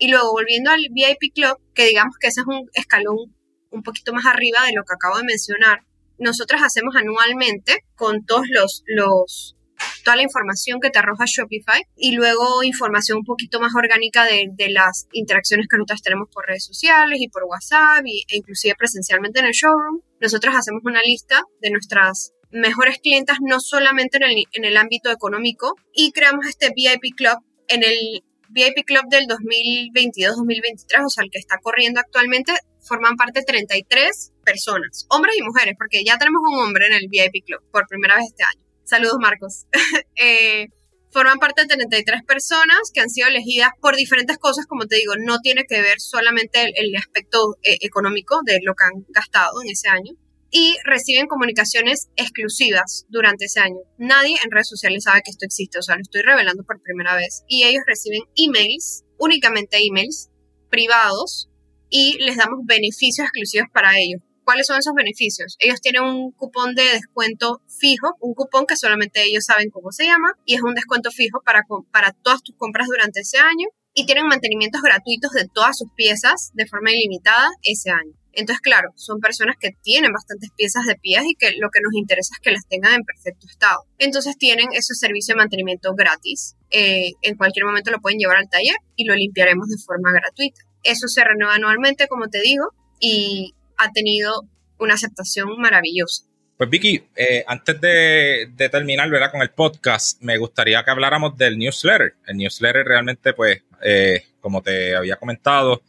[0.00, 3.36] y luego volviendo al VIP Club, que digamos que ese es un escalón
[3.70, 5.80] un poquito más arriba de lo que acabo de mencionar,
[6.18, 9.56] nosotros hacemos anualmente con todos los, los
[10.04, 14.48] toda la información que te arroja Shopify y luego información un poquito más orgánica de,
[14.52, 19.40] de las interacciones que nosotros tenemos por redes sociales y por WhatsApp e inclusive presencialmente
[19.40, 20.00] en el showroom.
[20.20, 25.10] Nosotros hacemos una lista de nuestras mejores clientas no solamente en el, en el ámbito
[25.10, 31.30] económico y creamos este VIP Club en el VIP Club del 2022-2023, o sea, el
[31.30, 36.58] que está corriendo actualmente, forman parte 33 personas, hombres y mujeres, porque ya tenemos un
[36.60, 38.64] hombre en el VIP Club por primera vez este año.
[38.84, 39.66] Saludos, Marcos.
[40.22, 40.68] Eh,
[41.10, 45.14] forman parte de 33 personas que han sido elegidas por diferentes cosas, como te digo,
[45.18, 49.70] no tiene que ver solamente el, aspecto eh, económico de lo que han gastado en
[49.70, 50.12] ese año,
[50.50, 53.78] y reciben comunicaciones exclusivas durante ese año.
[53.98, 57.14] Nadie en redes sociales sabe que esto existe, o sea, lo estoy revelando por primera
[57.14, 57.44] vez.
[57.46, 60.28] Y ellos reciben emails, únicamente emails
[60.70, 61.48] privados,
[61.88, 64.22] y les damos beneficios exclusivos para ellos.
[64.44, 65.56] ¿Cuáles son esos beneficios?
[65.60, 70.06] Ellos tienen un cupón de descuento fijo, un cupón que solamente ellos saben cómo se
[70.06, 74.06] llama, y es un descuento fijo para, para todas tus compras durante ese año, y
[74.06, 78.12] tienen mantenimientos gratuitos de todas sus piezas de forma ilimitada ese año.
[78.32, 81.92] Entonces, claro, son personas que tienen bastantes piezas de pies y que lo que nos
[81.94, 83.82] interesa es que las tengan en perfecto estado.
[83.98, 86.54] Entonces tienen esos servicios de mantenimiento gratis.
[86.70, 90.60] Eh, en cualquier momento lo pueden llevar al taller y lo limpiaremos de forma gratuita.
[90.84, 92.68] Eso se renueva anualmente, como te digo,
[93.00, 94.42] y ha tenido
[94.78, 96.29] una aceptación maravillosa.
[96.60, 99.30] Pues Vicky, eh, antes de, terminar ¿verdad?
[99.30, 102.16] con el podcast, me gustaría que habláramos del newsletter.
[102.26, 105.80] El newsletter realmente, pues, eh, como te había comentado,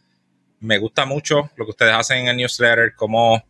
[0.60, 3.44] me gusta mucho lo que ustedes hacen en el newsletter, cómo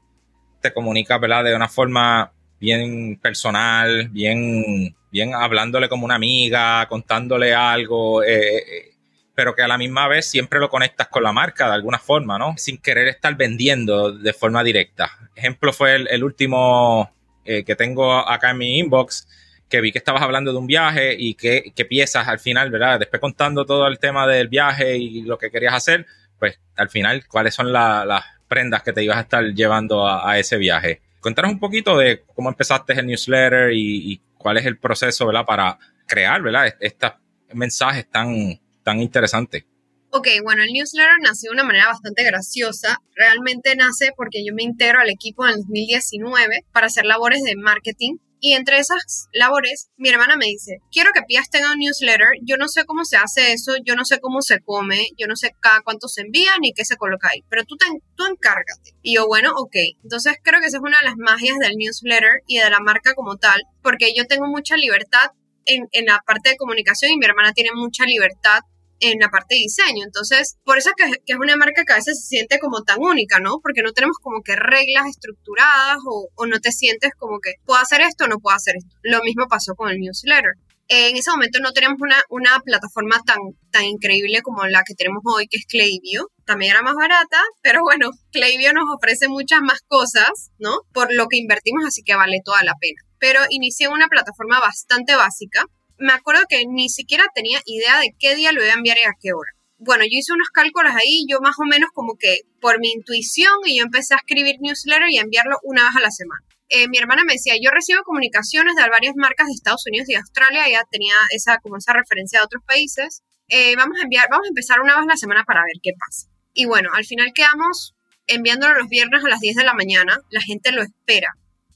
[0.61, 1.45] te comunicas, ¿verdad?
[1.45, 8.92] De una forma bien personal, bien, bien hablándole como una amiga, contándole algo, eh, eh,
[9.35, 12.39] pero que a la misma vez siempre lo conectas con la marca de alguna forma,
[12.39, 12.55] ¿no?
[12.57, 15.11] Sin querer estar vendiendo de forma directa.
[15.35, 17.11] Ejemplo fue el, último
[17.45, 19.27] eh, que tengo acá en mi inbox,
[19.69, 22.99] que vi que estabas hablando de un viaje y qué, qué piezas al final, ¿verdad?
[22.99, 26.07] Después contando todo el tema del viaje y lo que querías hacer,
[26.39, 30.59] pues al final, ¿cuáles son las prendas que te ibas a estar llevando a, ese
[30.59, 31.01] viaje?
[31.21, 35.47] Cuéntanos un poquito de cómo empezaste el newsletter y, cuál es el proceso, ¿verdad?
[35.47, 36.75] Para crear, ¿verdad?
[36.81, 37.13] Estos
[37.55, 39.65] mensajes tan, tan interesantes.
[40.11, 42.99] Ok, bueno, el newsletter nació de una manera bastante graciosa.
[43.15, 47.57] Realmente nace porque yo me integro al equipo en el 2019 para hacer labores de
[47.57, 52.27] marketing y entre esas labores, mi hermana me dice, quiero que Pías tenga un newsletter,
[52.43, 55.37] yo no sé cómo se hace eso, yo no sé cómo se come, yo no
[55.37, 57.77] sé cada cuánto se envía ni qué se coloca ahí, pero tú,
[58.17, 58.97] tú encárgate.
[59.01, 59.77] Y yo, bueno, ok.
[60.03, 63.15] Entonces creo que esa es una de las magias del newsletter y de la marca
[63.15, 65.31] como tal, porque yo tengo mucha libertad
[65.67, 68.61] en, en, la parte de comunicación y mi hermana tiene mucha libertad
[69.03, 70.05] en la parte de diseño.
[70.05, 72.99] Entonces, por eso que, que, es una marca que a veces se siente como tan
[73.01, 73.59] única, ¿no?
[73.63, 77.81] Porque no tenemos como que reglas estructuradas o, o no te sientes como que puedo
[77.81, 78.97] hacer esto o no puedo hacer esto.
[79.03, 80.53] Lo mismo pasó con el newsletter.
[80.89, 83.39] En ese momento no teníamos una, una plataforma tan,
[83.71, 86.29] tan increíble como la que tenemos hoy, que es Klaviyo.
[86.45, 90.81] También era más barata, pero bueno, Klaviyo nos ofrece muchas más cosas, ¿no?
[90.93, 93.01] Por lo que invertimos, así que vale toda la pena.
[93.23, 95.65] Pero inicié una plataforma bastante básica
[96.03, 99.07] me acuerdo que ni siquiera tenía idea de qué día lo iba a enviar y
[99.07, 99.51] a qué hora.
[99.79, 103.55] Bueno, yo hice unos cálculos ahí, yo más o menos como que por mi intuición
[103.65, 106.43] y yo empecé a escribir newsletter y a enviarlo una vez a la semana.
[106.69, 110.15] Eh, mi hermana me decía, yo recibo comunicaciones de varias marcas de Estados Unidos y
[110.15, 113.23] Australia, ya tenía esa, como esa referencia de otros países.
[113.49, 115.91] Eh, vamos a enviar, vamos a empezar una vez a la semana para ver qué
[115.99, 116.29] pasa.
[116.55, 117.95] Y bueno, al final quedamos
[118.27, 121.29] enviándolo los viernes a las 10 de la mañana, la gente lo espera.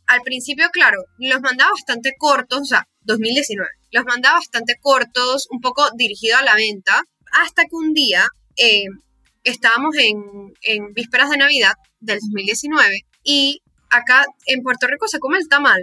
[0.06, 5.60] Al principio, claro, los mandaba bastante cortos, o sea, 2019 los mandaba bastante cortos, un
[5.60, 8.84] poco dirigido a la venta, hasta que un día eh,
[9.44, 15.38] estábamos en, en vísperas de Navidad del 2019 y acá en Puerto Rico se come
[15.38, 15.82] el tamal.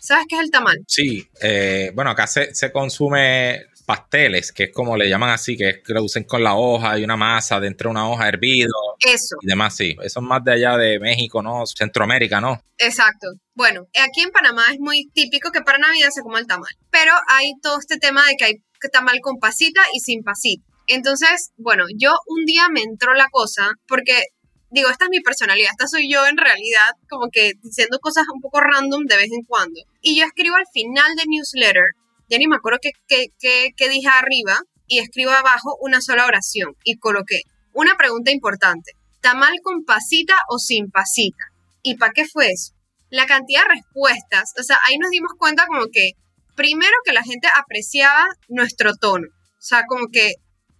[0.00, 0.78] ¿Sabes qué es el tamal?
[0.86, 5.68] Sí, eh, bueno, acá se, se, consume pasteles, que es como le llaman así, que
[5.68, 8.72] es que lo usen con la hoja y una masa dentro de una hoja hervido.
[9.00, 9.36] Eso.
[9.40, 9.96] Y demás, sí.
[10.02, 11.64] Eso es más de allá de México, ¿no?
[11.66, 12.60] Centroamérica, ¿no?
[12.78, 13.28] Exacto.
[13.54, 16.70] Bueno, aquí en Panamá es muy típico que para Navidad se coma el tamal.
[16.90, 18.54] Pero hay todo este tema de que hay
[18.92, 20.64] tamal con pasita y sin pasita.
[20.86, 24.24] Entonces, bueno, yo un día me entró la cosa porque
[24.70, 28.40] digo, esta es mi personalidad, esta soy yo en realidad, como que diciendo cosas un
[28.40, 29.80] poco random de vez en cuando.
[30.02, 31.94] Y yo escribo al final de newsletter
[32.28, 37.42] ya ni me acuerdo qué, dije arriba, y escribo abajo una sola oración y coloqué
[37.72, 38.92] una pregunta importante.
[39.20, 41.44] ¿Tamal con pasita o sin pasita?
[41.82, 42.74] ¿Y para qué fue eso?
[43.10, 46.12] La cantidad de respuestas, o sea, ahí nos dimos cuenta como que,
[46.54, 50.34] primero que la gente apreciaba nuestro tono, o sea, como que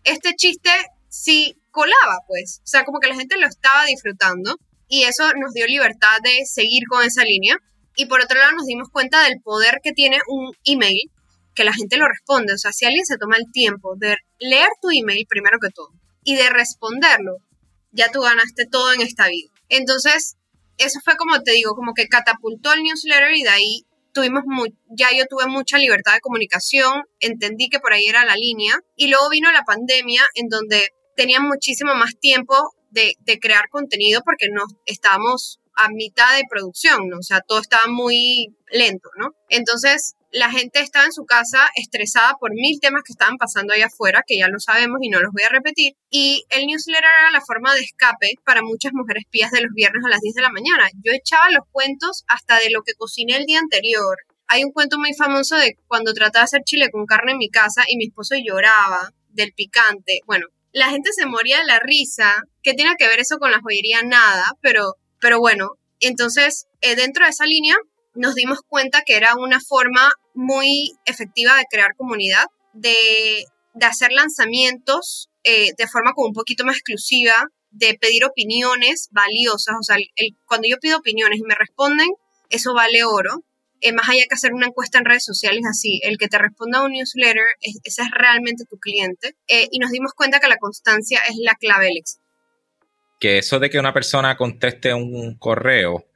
[0.05, 0.71] este chiste
[1.09, 4.57] sí colaba, pues, o sea, como que la gente lo estaba disfrutando.
[4.89, 7.57] y eso nos dio libertad de seguir con esa línea.
[7.97, 11.11] Y por otro lado nos dimos cuenta del poder que tiene un email,
[11.55, 12.55] que la gente lo responde.
[12.55, 15.91] O sea, si alguien se toma el tiempo de leer tu email primero que todo
[16.23, 17.37] y de responderlo,
[17.93, 19.51] ya tú ganaste todo en esta vida.
[19.69, 20.37] Entonces,
[20.79, 24.45] eso fue como te digo, como que catapultó el newsletter y de ahí tuvimos
[24.97, 29.09] ya yo tuve mucha libertad de comunicación, entendí que por ahí era la línea y
[29.09, 32.55] luego vino la pandemia en donde tenía muchísimo más tiempo
[32.91, 37.19] de, crear contenido porque no estábamos a mitad de producción, ¿no?
[37.19, 39.35] O sea, todo estaba muy lento, ¿no?
[39.49, 43.83] Entonces, la gente estaba en su casa estresada por mil temas que estaban pasando ahí
[43.83, 45.95] afuera, que ya lo sabemos y no los voy a repetir.
[46.11, 50.03] Y el newsletter era la forma de escape para muchas mujeres pías de los viernes
[50.05, 50.91] a las 10 de la mañana.
[51.05, 54.17] Yo echaba los cuentos hasta de lo que cociné el día anterior.
[54.49, 57.49] Hay un cuento muy famoso de cuando trataba de hacer chile con carne en mi
[57.49, 60.19] casa y mi esposo lloraba del picante.
[60.27, 62.43] Bueno, la gente se moría de la risa.
[62.61, 64.03] ¿Qué tiene que ver eso con la joyería?
[64.03, 67.77] Nada, pero, pero bueno, entonces eh, dentro de esa línea
[68.15, 73.45] nos dimos cuenta que era una forma muy efectiva de crear comunidad, de,
[73.81, 77.35] hacer lanzamientos eh, de forma como un poquito más exclusiva,
[77.71, 79.75] de pedir opiniones valiosas.
[79.79, 79.97] O sea,
[80.47, 82.09] cuando yo pido opiniones y me responden,
[82.51, 83.45] eso vale oro.
[83.81, 86.79] Eh, más allá que hacer una encuesta en redes sociales así, el que te responda
[86.79, 89.35] a un newsletter, ese es realmente tu cliente.
[89.49, 92.23] Eh, y nos dimos cuenta que la constancia es la clave del éxito.
[93.21, 96.07] Que eso de que una persona conteste un correo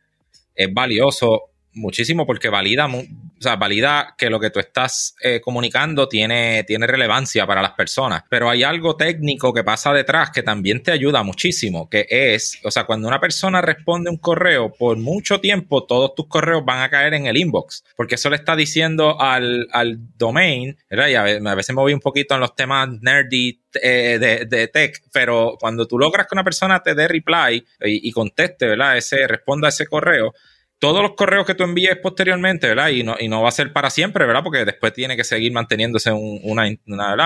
[0.55, 3.03] es valioso muchísimo porque valida, o
[3.41, 8.25] sea, valida que lo que tú estás eh, comunicando tiene, tiene relevancia para las personas.
[8.29, 12.71] Pero hay algo técnico que pasa detrás que también te ayuda muchísimo, que es, o
[12.71, 16.91] sea, cuando una persona responde un correo, por mucho tiempo todos tus correos van a
[16.91, 21.09] caer en el inbox, porque eso le está diciendo al, al domain, ¿verdad?
[21.09, 25.03] Y a veces, me voy un poquito en los temas nerdy eh, de, de, tech,
[25.13, 28.97] pero cuando tú logras que una persona te dé reply y, conteste, ¿verdad?
[28.97, 30.33] Ese, responda a ese correo,
[30.79, 32.89] todos los correos que tú envíes posteriormente, ¿verdad?
[32.89, 34.43] Y no, y no va a ser para siempre, ¿verdad?
[34.45, 36.69] Porque después tiene que seguir manteniéndose un, una,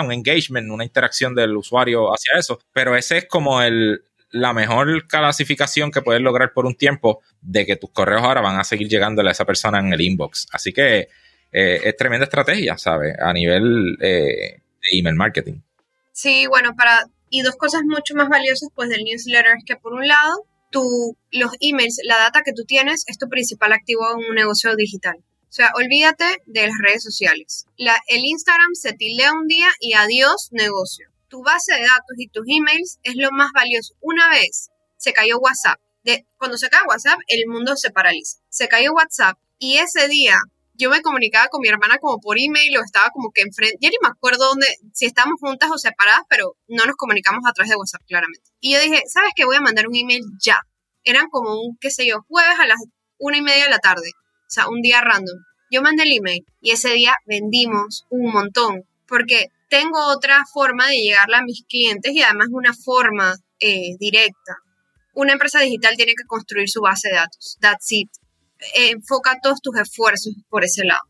[0.02, 2.58] un engagement, una interacción del usuario hacia eso.
[2.72, 7.66] Pero ese es como el, la mejor clasificación que puedes lograr por un tiempo de
[7.66, 10.48] que tus correos ahora van a seguir llegándole a esa persona en el inbox.
[10.52, 11.08] Así que
[11.52, 13.14] eh, es tremenda estrategia, ¿sabes?
[13.20, 15.60] A nivel eh, de email marketing.
[16.12, 17.06] Sí, bueno, para...
[17.34, 20.44] Y dos cosas mucho más valiosas pues del newsletter es que por un lado
[21.30, 25.16] los emails, la data que tú tienes es tu principal activo en un negocio digital.
[25.18, 27.66] O sea, olvídate de las redes sociales.
[27.76, 31.10] El Instagram se tildea un día y adiós negocio.
[31.28, 33.94] Tu base de datos y tus emails es lo más valioso.
[34.00, 35.78] Una vez se cayó WhatsApp.
[36.04, 38.38] De, cuando se cae WhatsApp, el mundo se paraliza.
[38.48, 40.38] Se cayó WhatsApp y ese día
[40.82, 43.88] yo me comunicaba con mi hermana como por email o estaba como que enfrente, ya
[43.88, 47.70] ni me acuerdo dónde, si estábamos juntas o separadas, pero no nos comunicamos a través
[47.70, 48.50] de WhatsApp claramente.
[48.60, 49.44] Y yo dije, ¿sabes qué?
[49.44, 50.60] Voy a mandar un email ya.
[51.04, 52.78] Eran como un, qué sé yo, jueves a las
[53.18, 55.38] una y media de la tarde, o sea, un día random.
[55.70, 60.96] Yo mandé el email y ese día vendimos un montón, porque tengo otra forma de
[60.96, 64.56] llegarle a mis clientes y además una forma eh, directa.
[65.14, 67.58] Una empresa digital tiene que construir su base de datos.
[67.60, 68.10] That's it
[68.74, 71.02] enfoca todos tus esfuerzos por ese lado.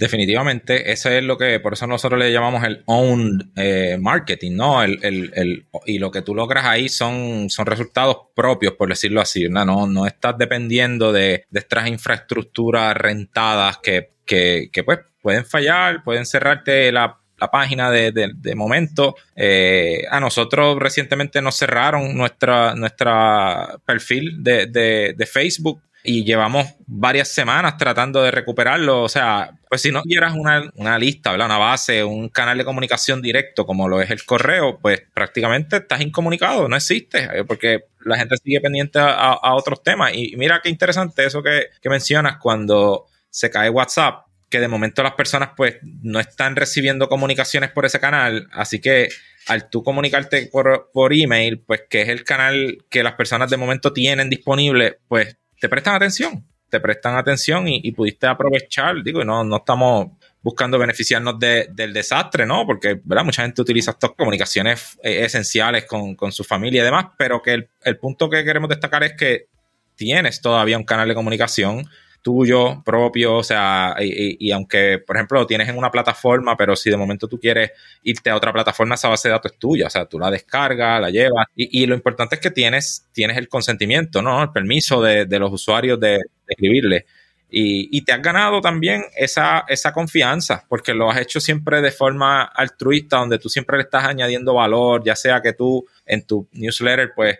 [0.00, 4.82] Definitivamente, eso es lo que, por eso nosotros le llamamos el own eh, marketing, ¿no?
[4.82, 9.62] El, y lo que tú logras ahí son, son resultados propios, por decirlo así, ¿no?
[9.66, 16.02] No, no estás dependiendo de, de estas infraestructuras rentadas que, que, que, pues pueden fallar,
[16.02, 19.16] pueden cerrarte la, la página de, de, momento.
[19.36, 27.28] Eh, a nosotros recientemente nos cerraron nuestra, nuestra perfil de, de Facebook y llevamos varias
[27.28, 29.02] semanas tratando de recuperarlo.
[29.02, 33.20] O sea, pues si no quieras una, una lista, una base, un canal de comunicación
[33.20, 38.16] directo como lo es el correo, pues prácticamente estás incomunicado, no existe, eh, porque la
[38.16, 40.12] gente sigue pendiente a, otros temas.
[40.14, 45.02] Y mira qué interesante eso que, que mencionas cuando se cae WhatsApp, que de momento
[45.02, 49.08] las personas pues no están recibiendo comunicaciones por ese canal, así que
[49.46, 53.56] al tú comunicarte por, por email, pues que es el canal que las personas de
[53.56, 59.44] momento tienen disponible, pues te prestan atención, te prestan atención y, pudiste aprovechar, digo, no,
[59.44, 60.08] no estamos
[60.42, 62.64] buscando beneficiarnos del desastre, ¿no?
[62.64, 63.24] Porque, ¿verdad?
[63.24, 67.54] Mucha gente utiliza estas comunicaciones eh, esenciales con, con, su familia y demás, pero que
[67.54, 69.48] el, el punto que queremos destacar es que
[69.96, 71.86] tienes todavía un canal de comunicación
[72.22, 76.90] tuyo, propio, o sea, y, aunque, por ejemplo, lo tienes en una plataforma, pero si
[76.90, 77.70] de momento tú quieres
[78.02, 81.00] irte a otra plataforma, esa base de datos es tuya, o sea, tú la descargas,
[81.00, 84.42] la llevas, y, lo importante es que tienes, tienes el consentimiento, ¿no?
[84.42, 87.06] El permiso de, los usuarios de, escribirle.
[87.50, 92.42] Y, te has ganado también esa, esa confianza, porque lo has hecho siempre de forma
[92.42, 97.12] altruista, donde tú siempre le estás añadiendo valor, ya sea que tú en tu newsletter,
[97.14, 97.38] pues,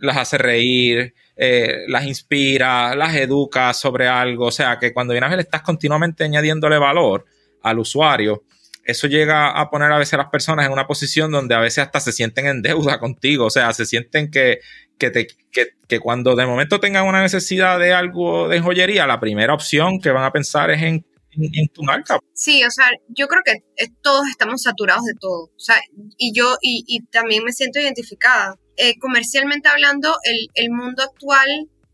[0.00, 4.46] las hace reír, eh, las inspira, las educa sobre algo.
[4.46, 7.24] O sea, que cuando a ver, estás continuamente añadiéndole valor
[7.62, 8.44] al usuario.
[8.84, 11.84] Eso llega a poner a veces a las personas en una posición donde a veces
[11.84, 13.46] hasta se sienten en deuda contigo.
[13.46, 14.58] O sea, se sienten que,
[14.98, 19.20] que, te, que, que cuando de momento tengan una necesidad de algo de joyería, la
[19.20, 22.18] primera opción que van a pensar es en en, tu marca.
[22.32, 23.62] Sí, o sea, yo creo que
[24.02, 25.44] todos estamos saturados de todo.
[25.44, 25.76] O sea,
[26.16, 28.56] y yo y, y también me siento identificada.
[28.80, 31.48] Eh, comercialmente hablando, el, el, mundo actual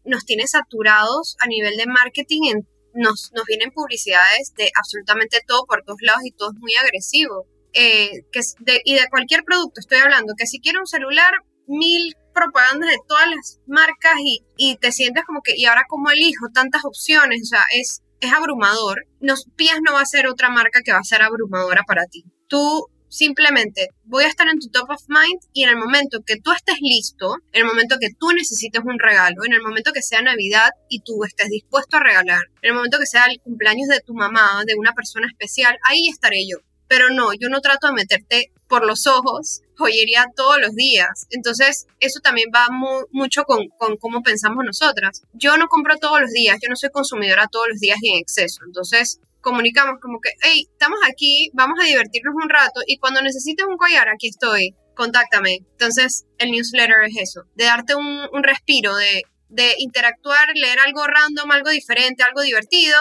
[0.05, 2.61] nos tiene saturados a nivel de marketing.
[2.93, 7.47] nos, nos vienen publicidades de absolutamente todo por todos lados y todo es muy agresivo.
[7.73, 11.33] Eh, que de, y de cualquier producto estoy hablando, que si quiero un celular,
[11.67, 16.11] mil propagandas de todas las marcas y, y te sientes como que, ¿y ahora cómo
[16.11, 17.41] elijo tantas opciones?
[17.43, 20.99] O sea, es, es abrumador, nos, Pías no va a ser otra marca que va
[20.99, 22.25] a ser abrumadora para ti.
[22.47, 26.37] Tú simplemente voy a estar en tu top of mind y en el momento que
[26.37, 30.03] tú estés listo, en el momento que tú necesites un regalo, en el momento que
[30.03, 33.89] sea Navidad y tú estés dispuesto a regalar, en el momento que sea el cumpleaños
[33.89, 36.59] de tu mamá, de una persona especial, ahí estaré yo.
[36.87, 41.27] Pero no, yo no trato de meterte por los ojos joyería todos los días.
[41.31, 42.67] Entonces, eso también va
[43.11, 45.23] mucho con, con, cómo pensamos nosotras.
[45.33, 48.19] Yo no compro todos los días, yo no soy consumidora todos los días y en
[48.19, 48.63] exceso.
[48.67, 53.67] Entonces, comunicamos como que, hey, estamos aquí, vamos a divertirnos un rato y cuando necesites
[53.69, 55.59] un collar, aquí estoy, contáctame.
[55.73, 61.07] Entonces, el newsletter es eso, de darte un, un respiro, de, de interactuar, leer algo
[61.07, 62.97] random, algo diferente, algo divertido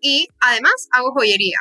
[0.00, 1.58] y además hago joyería.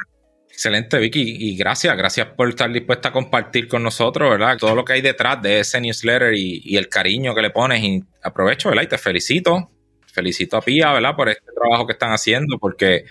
[0.50, 4.56] Excelente, Vicky, y gracias, gracias por estar dispuesta a compartir con nosotros, ¿verdad?
[4.58, 7.84] Todo lo que hay detrás de ese newsletter y, el cariño que le pones.
[7.84, 8.84] Y aprovecho, ¿verdad?
[8.84, 9.72] Y te felicito,
[10.14, 11.16] felicito a Pía, ¿verdad?
[11.16, 13.06] Por este trabajo que están haciendo, porque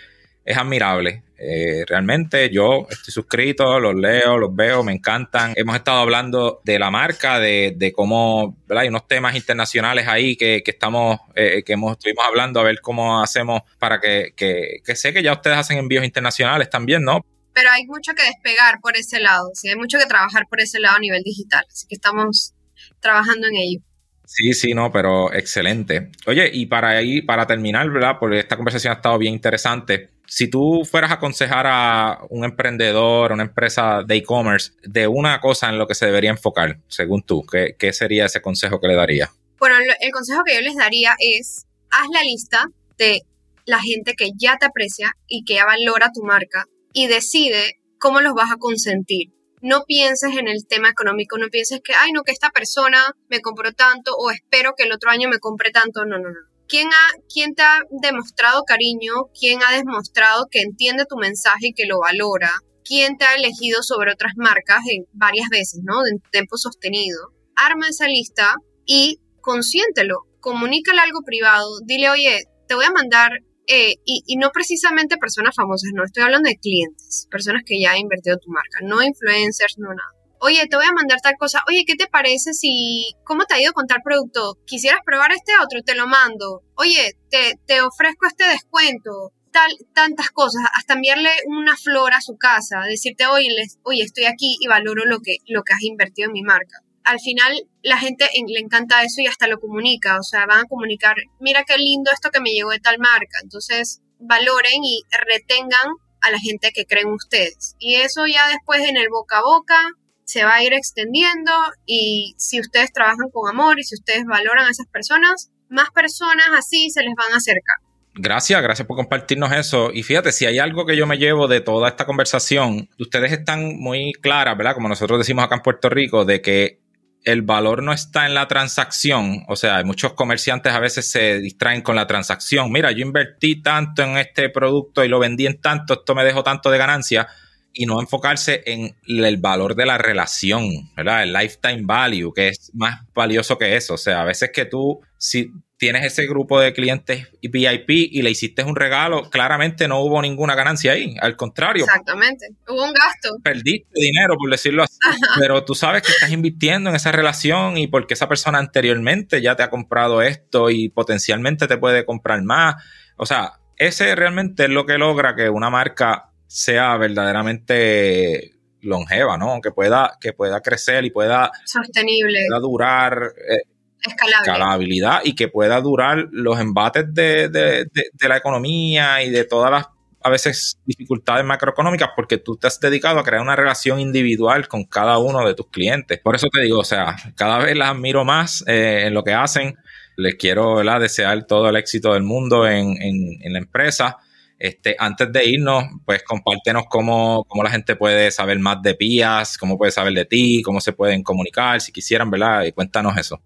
[0.44, 1.22] es admirable.
[1.38, 5.52] Eh, realmente yo estoy suscrito, los leo, los veo, me encantan.
[5.56, 8.82] Hemos estado hablando de la marca, de, de cómo, ¿verdad?
[8.82, 12.80] Hay unos temas internacionales ahí que, que estamos, eh, que hemos, estuvimos hablando a ver
[12.80, 17.24] cómo hacemos para que, que, que sé que ya ustedes hacen envíos internacionales también, ¿no?
[17.54, 20.80] pero hay mucho que despegar por ese lado, sí, hay mucho que trabajar por ese
[20.80, 22.54] lado a nivel digital, así que estamos
[23.00, 23.80] trabajando en ello.
[24.24, 26.10] Sí, sí, no, pero excelente.
[26.26, 28.16] Oye, y para ahí, para terminar, ¿verdad?
[28.18, 30.08] Porque esta conversación ha estado bien interesante.
[30.34, 35.68] Si tú fueras a aconsejar a un emprendedor, una empresa de e-commerce, de una cosa
[35.68, 38.94] en lo que se debería enfocar, según tú, ¿qué, qué sería ese consejo que le
[38.94, 39.28] darías?
[39.58, 42.64] Bueno, el consejo que yo les daría es, haz la lista
[42.96, 43.20] de
[43.66, 46.64] la gente que ya te aprecia y que ya valora tu marca
[46.94, 49.34] y decide cómo los vas a consentir.
[49.60, 53.42] No pienses en el tema económico, no pienses que, ay, no, que esta persona me
[53.42, 56.06] compró tanto o espero que el otro año me compre tanto.
[56.06, 56.51] No, no, no.
[56.72, 59.12] ¿Quién, ha, ¿Quién te ha demostrado cariño?
[59.38, 62.50] ¿Quién ha demostrado que entiende tu mensaje y que lo valora?
[62.82, 66.00] ¿Quién te ha elegido sobre otras marcas en varias veces, ¿no?
[66.10, 67.18] En tiempo sostenido.
[67.56, 68.54] Arma esa lista
[68.86, 70.20] y consiéntelo.
[70.40, 71.68] Comunícale algo privado.
[71.84, 73.32] Dile, oye, te voy a mandar
[73.66, 77.98] eh, y, no precisamente personas famosas, no, estoy hablando de clientes, personas que ya han
[77.98, 80.21] invertido tu marca, no influencers, no nada.
[80.44, 81.62] Oye, te voy a mandar tal cosa.
[81.68, 84.58] Oye, ¿qué te parece si, cómo te ha ido con tal producto?
[84.66, 85.82] ¿Quisieras probar este otro?
[85.84, 86.62] Te lo mando.
[86.74, 89.30] Oye, te, ofrezco este descuento.
[89.52, 93.48] Tal, tantas cosas, hasta enviarle una flor a su casa, decirte, oye,
[93.84, 97.20] oye, estoy aquí y valoro lo que, lo que has invertido en mi marca al
[97.20, 101.16] final la gente le encanta eso y hasta lo comunica, o sea, van a comunicar,
[101.40, 106.30] mira qué lindo esto que me llegó de tal marca, entonces valoren y retengan a
[106.30, 107.74] la gente que creen ustedes.
[107.78, 109.92] Y eso ya después en el boca a boca
[110.24, 111.52] se va a ir extendiendo
[111.86, 116.46] y si ustedes trabajan con amor y si ustedes valoran a esas personas, más personas
[116.56, 117.76] así se les van a acercar.
[118.14, 119.90] Gracias, gracias por compartirnos eso.
[119.92, 123.78] Y fíjate, si hay algo que yo me llevo de toda esta conversación, ustedes están
[123.78, 124.74] muy claras, ¿verdad?
[124.74, 126.82] Como nosotros decimos acá en Puerto Rico, de que
[127.24, 131.80] el valor no está en la transacción, o sea, muchos comerciantes a veces se distraen
[131.80, 132.70] con la transacción.
[132.70, 136.42] Mira, yo invertí tanto en este producto y lo vendí en tanto, esto me dejó
[136.42, 137.28] tanto de ganancia
[137.74, 141.22] y no enfocarse en el valor de la relación, ¿verdad?
[141.22, 143.94] El lifetime value, que es más valioso que eso.
[143.94, 145.50] O sea, a veces que tú, si
[145.82, 150.54] tienes ese grupo de clientes VIP y le hiciste un regalo, claramente no hubo ninguna
[150.54, 151.16] ganancia ahí.
[151.20, 151.84] Al contrario.
[151.86, 152.46] Exactamente.
[152.68, 153.36] Hubo un gasto.
[153.42, 154.96] Perdiste dinero, por decirlo así.
[155.40, 159.56] Pero tú sabes que estás invirtiendo en esa relación y porque esa persona anteriormente ya
[159.56, 162.76] te ha comprado esto y potencialmente te puede comprar más.
[163.16, 169.60] O sea, ese realmente es lo que logra que una marca sea verdaderamente longeva, ¿no?
[169.62, 171.50] Que pueda, que pueda crecer y pueda...
[171.64, 172.46] Sostenible.
[172.48, 173.32] Pueda durar...
[173.48, 173.62] Eh,
[174.04, 177.86] escalabilidad y que pueda durar los embates de,
[178.20, 179.86] la economía y de todas las
[180.24, 184.84] a veces dificultades macroeconómicas porque tú te has dedicado a crear una relación individual con
[184.84, 186.20] cada uno de tus clientes.
[186.20, 189.34] Por eso te digo, o sea, cada vez las admiro más eh, en lo que
[189.34, 189.76] hacen.
[190.16, 194.18] Les quiero desear todo el éxito del mundo en, en, la empresa.
[194.64, 199.58] Este, antes de irnos, pues compártenos cómo, cómo, la gente puede saber más de PIAS,
[199.58, 202.62] cómo puede saber de ti, cómo se pueden comunicar, si quisieran, ¿verdad?
[202.62, 203.42] Y cuéntanos eso.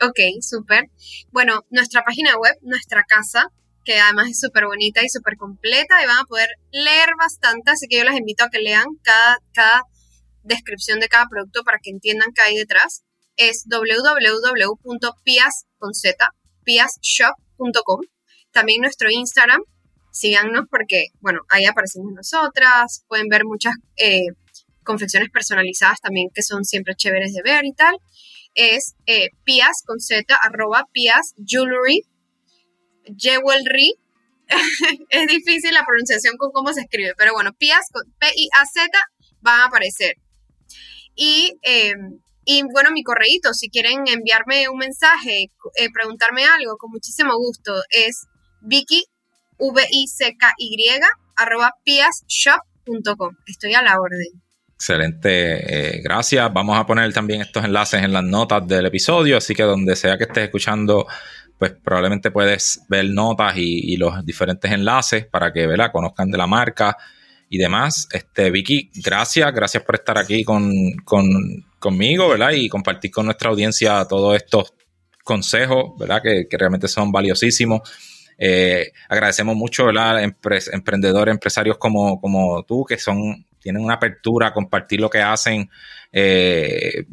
[0.00, 0.84] Ok, súper.
[1.32, 3.48] Bueno, nuestra página web, nuestra casa,
[3.84, 7.88] que además es súper bonita y súper completa y van a poder leer bastante, así
[7.88, 9.82] que yo les invito a que lean cada, cada
[10.44, 13.02] descripción de cada producto para que entiendan qué hay detrás.
[13.34, 15.00] Es www.pias.com.
[18.52, 19.62] También nuestro Instagram,
[20.20, 24.26] síganos porque, bueno, ahí aparecemos nosotras, pueden ver muchas eh,
[24.84, 27.96] confecciones personalizadas también que son siempre chéveres de ver y tal.
[28.54, 29.30] Es eh,
[29.86, 32.02] con z, arroba pias jewelry
[33.16, 33.94] Jewelry.
[35.10, 37.86] es difícil la pronunciación con cómo se escribe, pero bueno, Pias,
[38.18, 38.90] P-I-A-Z,
[39.40, 40.16] van a aparecer.
[41.14, 46.90] Y, em, y bueno, mi correíto, si quieren enviarme un mensaje, eh, preguntarme algo, con
[46.90, 48.26] muchísimo gusto, es
[48.60, 49.04] Vicky,
[49.60, 51.00] V-I-C-K-Y,
[51.36, 53.36] arroba piasshop.com.
[53.46, 54.42] Estoy a la orden.
[54.74, 56.50] Excelente, eh, gracias.
[56.52, 60.16] Vamos a poner también estos enlaces en las notas del episodio, así que donde sea
[60.16, 61.06] que estés escuchando
[61.60, 65.92] pues probablemente puedes ver notas y, los diferentes enlaces para que ¿verdad?
[65.92, 66.96] conozcan de la marca
[67.50, 68.08] y demás.
[68.12, 70.72] Este, Vicky, gracias, gracias por estar aquí con,
[71.78, 72.52] conmigo, ¿verdad?
[72.52, 74.72] Y compartir con nuestra audiencia todos estos
[75.22, 76.22] consejos, ¿verdad?
[76.22, 77.82] Que, realmente son valiosísimos.
[78.42, 80.22] Eh, agradecemos mucho, ¿verdad?
[80.72, 85.70] emprendedores, empresarios como, como tú, que son, tienen una apertura a compartir lo que hacen.
[86.10, 87.04] Eh,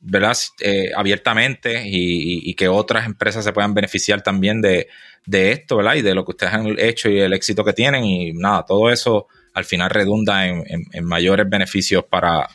[0.00, 0.36] ¿verdad?
[0.60, 4.86] Eh, abiertamente y, que otras empresas se puedan beneficiar también de,
[5.26, 5.96] esto, ¿verdad?
[5.96, 8.90] Y de lo que ustedes han hecho y el éxito que tienen y nada, todo
[8.90, 12.48] eso al final redunda en, mayores beneficios para,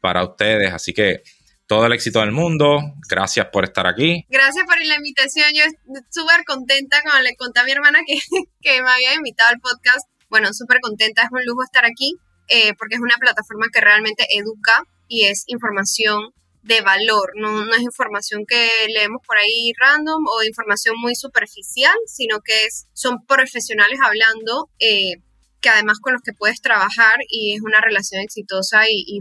[0.00, 0.72] para ustedes.
[0.72, 1.22] Así que
[1.68, 2.80] todo el éxito del mundo.
[3.08, 4.26] Gracias por estar aquí.
[4.28, 5.46] Gracias por la invitación.
[5.54, 5.64] Yo
[6.10, 8.18] súper contenta, como le conté a mi hermana que,
[8.60, 10.08] que me había invitado al podcast.
[10.28, 12.16] Bueno, súper contenta, es un lujo estar aquí
[12.48, 17.74] eh, porque es una plataforma que realmente educa y es información de valor, no, no,
[17.74, 23.24] es información que leemos por ahí random o información muy superficial, sino que es, son
[23.26, 25.22] profesionales hablando eh,
[25.60, 29.20] que además con los que puedes trabajar y es una relación exitosa y,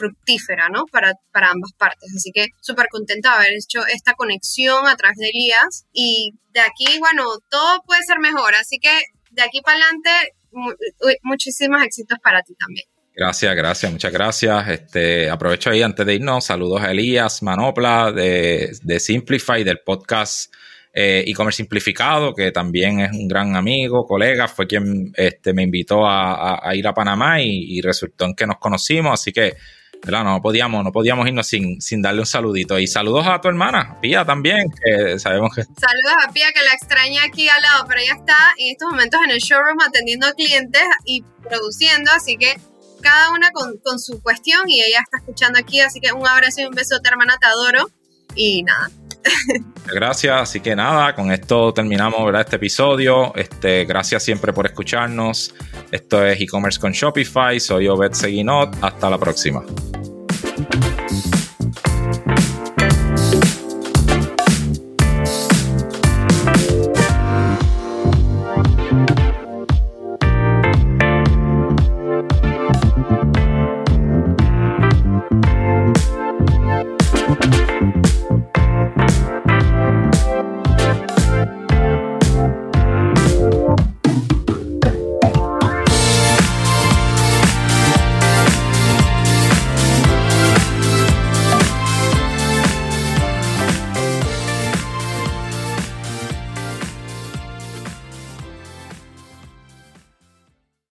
[0.00, 0.84] fructífera, ¿no?
[0.90, 2.10] Para, para ambas partes.
[2.16, 6.60] Así que súper contenta de haber hecho esta conexión a través de Elías y de
[6.60, 10.10] aquí, bueno, todo puede ser mejor, así que de aquí para adelante,
[11.22, 12.86] muchísimos éxitos para ti también.
[13.14, 14.68] Gracias, gracias, muchas gracias.
[14.68, 20.52] Este, aprovecho ahí antes de irnos, saludos a Elías Manopla de, de Simplify, del podcast
[20.92, 26.04] eh, e-commerce simplificado, que también es un gran amigo, colega, fue quien este, me invitó
[26.04, 29.54] a, ir a Panamá y, resultó en que nos conocimos, así que
[30.08, 32.78] no podíamos, no podíamos irnos sin, darle un saludito.
[32.78, 35.62] Y saludos a tu hermana, Pía también, que sabemos que...
[35.62, 39.20] Saludos a Pía, que la extraña aquí al lado, pero ella está en estos momentos
[39.24, 42.56] en el showroom atendiendo clientes y produciendo, así que
[43.00, 46.66] cada una con, su cuestión y ella está escuchando aquí, así que un abrazo y
[46.66, 47.90] un beso, hermana, te adoro
[48.34, 48.90] y nada.
[49.92, 52.42] Gracias, así que nada, con esto terminamos ¿verdad?
[52.42, 53.34] este episodio.
[53.34, 55.54] Este, gracias siempre por escucharnos.
[55.90, 57.58] Esto es e-commerce con Shopify.
[57.58, 58.76] Soy Obed Seguinot.
[58.82, 59.64] Hasta la próxima.